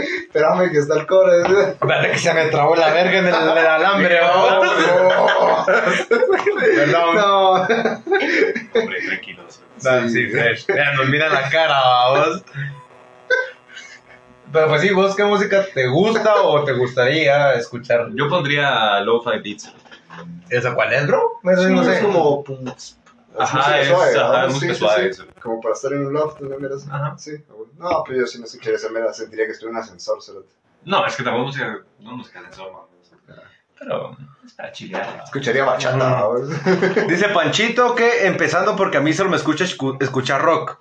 [0.00, 1.42] Espérame que está el core.
[1.42, 4.76] Espérate que se me trabó la verga en el, en el alambre, vamos.
[6.60, 7.14] Perdón.
[7.16, 7.50] No.
[7.52, 9.60] Hombre, tranquilos.
[9.86, 10.66] Ah, sí, fresh.
[10.66, 12.42] Ya nos mira la cara, vamos.
[14.52, 18.08] Pero pues sí, ¿vos qué música te gusta o te gustaría escuchar?
[18.14, 19.72] Yo pondría Lo-Fi Beats.
[20.48, 21.38] ¿Esa cuál es, bro?
[21.44, 21.94] Eso Sí, no sé.
[21.94, 22.42] Es como.
[22.42, 22.98] pues,
[23.42, 24.48] Ajá, música es, suave, ajá, ¿verdad?
[24.48, 25.14] música Sí, sí, suave.
[25.14, 25.22] sí.
[25.40, 26.88] Como para estar en un loft, una mera así.
[26.90, 27.14] Ajá.
[27.18, 27.54] Sí, ah.
[27.76, 30.52] No, pero yo sí no escucharía esa mera, sentiría que estoy en un ascensor, cerote.
[30.84, 32.78] No, es que tampoco música, no música de soma.
[33.78, 35.22] Pero es para chilear.
[35.24, 36.22] Escucharía bachata.
[37.08, 40.78] Dice Panchito que empezando porque a mí solo me escucha escu- escuchar rock.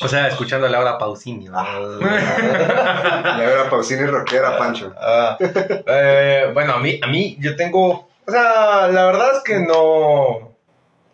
[0.00, 1.46] O sea, escuchando a Laura Pausini.
[1.46, 1.58] ¿no?
[2.00, 4.94] Ya era Pausini rockera, Pancho.
[4.96, 8.08] Ah, eh, bueno, a mí, a mí, yo tengo.
[8.26, 10.47] O sea, la verdad es que no.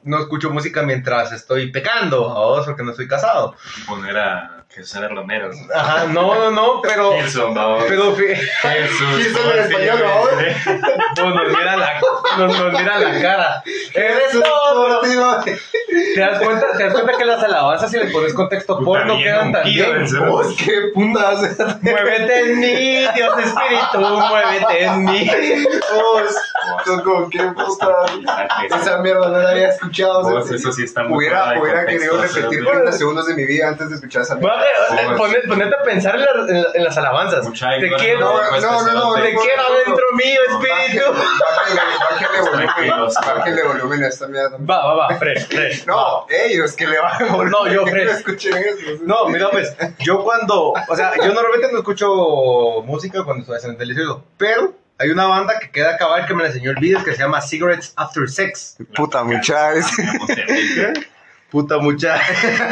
[0.05, 3.57] No escucho música mientras estoy pecando, o porque no estoy casado.
[3.87, 5.51] Poner a Jesús Romero.
[5.75, 7.13] Ajá, no, no, no, pero.
[7.55, 7.85] Vamos.
[7.89, 8.15] Pero
[9.53, 9.99] en español,
[11.17, 11.31] ¿no?
[11.31, 12.01] nos mira la,
[12.39, 13.63] nos, nos mira la cara.
[13.95, 15.01] Eres todo.
[16.15, 19.53] ¿Te das cuenta, te das cuenta que las alabanzas, si les pones contexto porno, quedan
[19.53, 20.07] tan bien?
[20.27, 21.57] Vos, qué putas.
[21.83, 25.31] Muévete en mí, Dios Espíritu, muévete en mí.
[25.95, 26.35] Vos,
[26.85, 27.89] son como qué putas.
[28.81, 30.23] Esa mierda no la había escuchado.
[30.23, 33.89] Vos, eso sí está muy Hubiera, hubiera querido repetir 30 segundos de mi vida antes
[33.91, 34.57] de escuchar esa mierda.
[35.17, 37.45] Pone- Ponete a pensar en, la- en la- en las alabanzas.
[37.47, 41.05] Mucha Te quiero, No, no, no, no, te quiero adentro mío, Espíritu.
[41.13, 44.57] Bájale, volumen, bájale volumen a esta mierda.
[44.59, 45.87] Va, va, va, fresh, fresh.
[45.87, 47.51] No, ellos que le bajen volumen.
[47.51, 48.05] No, yo, Fred.
[48.07, 49.03] no escuchen eso.
[49.05, 53.81] No, mira, pues, yo cuando, o sea, yo normalmente no escucho música cuando estoy haciendo
[53.81, 57.03] el delicioso, pero hay una banda que queda acabar que me la enseñó el video
[57.05, 58.77] que se llama Cigarettes After Sex.
[58.95, 59.87] Puta muchachos.
[61.51, 62.21] Puta mucha.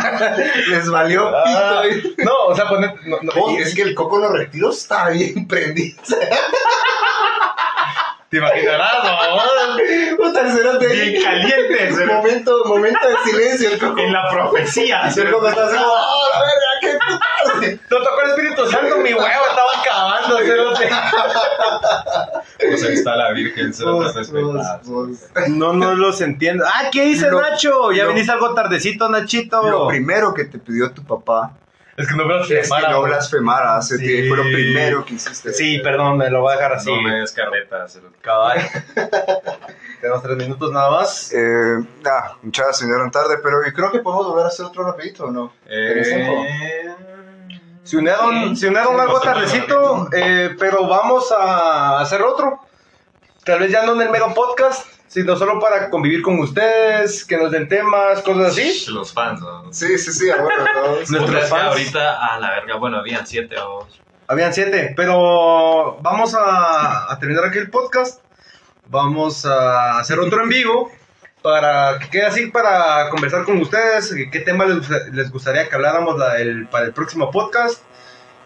[0.69, 2.09] Les valió Ah, pito.
[2.25, 5.09] no, o sea, poner, no, no, Oh, es que el coco en los retiros está
[5.11, 6.03] bien prendido.
[8.29, 10.17] te imaginarás, ¿no?
[10.17, 10.87] Puta, cerote.
[10.89, 12.07] Bien caliente.
[12.07, 14.01] Momento, momento de silencio, el coco.
[14.01, 15.03] En la profecía.
[15.17, 17.27] El coco está así, ¡oh, la verga, qué puta!
[17.91, 20.39] No tocó el Espíritu Santo, mi huevo estaba acabando.
[22.59, 24.41] Pues ahí está la Virgen, se lo respeta.
[24.43, 25.09] vos, vos.
[25.49, 26.65] No, no los entiendo.
[26.67, 27.93] Ah, ¿qué dice Lo- Nacho?
[27.93, 29.63] Ya lo- venís algo tardecito, Nachito.
[29.69, 31.53] Lo primero que te pidió tu papá
[31.97, 33.89] Es que no lo es que no blasfemaras.
[33.89, 33.99] Sí.
[33.99, 34.29] Sí.
[34.29, 35.53] Fue lo primero que hiciste.
[35.53, 36.91] Sí, perdón, me lo voy a dejar así.
[36.95, 38.61] No me des carreta, se lo- Cabal.
[40.01, 41.33] Tenemos tres minutos nada más.
[41.33, 45.25] Eh, ah, muchachos, se vinieron tarde, pero creo que podemos volver a hacer otro rapidito,
[45.27, 45.53] ¿o no?
[45.67, 46.91] Eh,
[47.85, 48.57] Se unieron, Sí.
[48.63, 52.61] se unieron algo tardecito, eh, pero vamos a hacer otro.
[53.45, 57.37] Tal vez ya no en el mega podcast, sino solo para convivir con ustedes, que
[57.37, 58.85] nos den temas, cosas así.
[58.91, 59.73] Los fans, ¿no?
[59.73, 60.93] Sí, sí, sí, bueno, ¿no?
[61.19, 61.65] Nuestros fans.
[61.65, 63.87] ahorita, a la verga, bueno, habían siete o
[64.29, 68.21] Habían siete, pero vamos a, a terminar aquí el podcast.
[68.87, 70.91] Vamos a hacer otro en vivo
[71.43, 74.15] para que quede así para conversar con ustedes.
[74.31, 77.83] ¿Qué tema les, les gustaría que habláramos la- el- para el próximo podcast?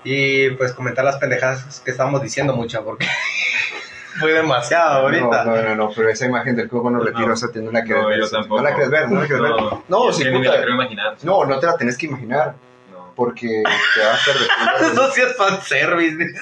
[0.05, 3.07] Y pues comentar las pendejadas que estábamos diciendo mucha, porque
[4.21, 5.45] fue demasiado ahorita.
[5.45, 7.35] No, no, no, no, pero esa imagen del coco no retiro, No.
[7.35, 8.21] esa no la quieres No, ver.
[8.21, 8.57] yo tampoco.
[8.63, 9.53] No la quieres ver, no la quieres ver.
[9.89, 10.51] No, sí, que puta.
[10.51, 11.17] la quiero imaginar.
[11.23, 12.55] No, no te la tenés que imaginar,
[12.93, 13.13] No.
[13.17, 13.63] porque
[13.95, 14.37] te va a estar
[14.93, 16.17] Eso sí es fanservice.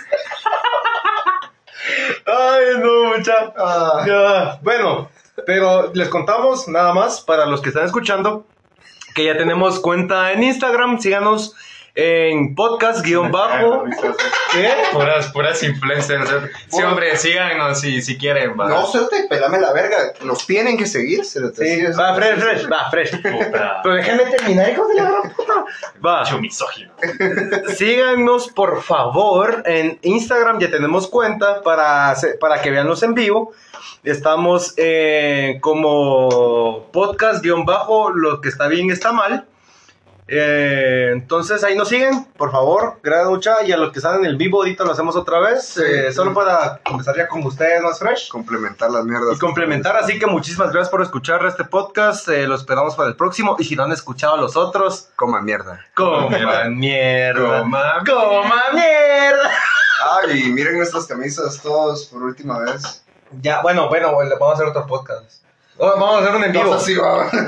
[2.26, 3.34] Ay, no, mucha.
[3.56, 5.10] Ah, bueno,
[5.46, 8.46] pero les contamos nada más para los que están escuchando
[9.14, 10.98] que ya tenemos cuenta en Instagram.
[10.98, 11.54] Síganos
[11.96, 13.84] en podcast guion bajo.
[14.52, 14.70] ¿Qué?
[14.92, 16.28] Puras, puras influencers.
[16.68, 18.58] Sí, hombre, síganos si, si quieren.
[18.58, 18.68] va.
[18.68, 19.96] No, suerte, pelame la verga.
[20.24, 23.10] Los tienen que seguir, Sí, va, fresh, fresh, va, fresh.
[23.22, 23.80] Puta.
[23.82, 25.64] Pero déjenme terminar, hijos de la gran puta.
[26.04, 26.20] Va.
[26.20, 26.92] Mucho misógino.
[27.76, 30.58] Síganos, por favor, en Instagram.
[30.58, 33.52] Ya tenemos cuenta para, para que veanlos en vivo.
[34.02, 39.46] Estamos eh, como podcast-bajo, lo que está bien está mal.
[40.26, 43.62] Eh, entonces ahí nos siguen, por favor, gracias mucha.
[43.62, 45.76] Y a los que están en el vivo, ahorita lo hacemos otra vez.
[45.76, 46.14] eh, Sí.
[46.14, 48.28] solo para conversar ya con ustedes más fresh.
[48.30, 49.36] Complementar las mierdas.
[49.36, 52.28] Y complementar, así que muchísimas gracias por escuchar este podcast.
[52.28, 53.56] eh, lo esperamos para el próximo.
[53.58, 55.84] Y si no han escuchado los otros, Coma mierda.
[55.94, 57.58] coman mierda.
[58.06, 59.50] Coman mierda.
[60.22, 63.04] Ay, miren nuestras camisas todos por última vez.
[63.40, 65.42] Ya, bueno, bueno, bueno, vamos a hacer otro podcast.
[65.76, 66.74] Oh, Vamos a hacer un en vivo.
[66.74, 66.96] Así.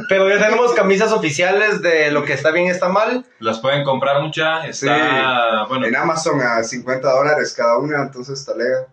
[0.09, 3.24] Pero ya tenemos camisas oficiales de lo que está bien y está mal.
[3.39, 4.66] Las pueden comprar mucha.
[4.66, 8.87] Está, bueno, En Amazon a 50 dólares cada una, entonces talega.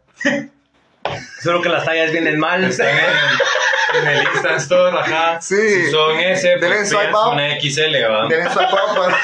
[1.41, 2.63] Solo que las tallas vienen mal.
[2.63, 5.41] están en, en el Instant Store, ajá.
[5.41, 5.55] Sí.
[5.85, 6.93] Si son S, pues
[7.31, 7.95] una XL,
[8.95, 9.17] para,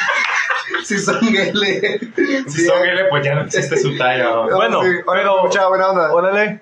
[0.83, 1.99] si son L.
[2.47, 4.23] Si son L, pues ya no existe su talla.
[4.23, 4.49] ¿no?
[4.55, 6.11] Bueno, sí, pero- Mucha buena onda.
[6.11, 6.61] Órale.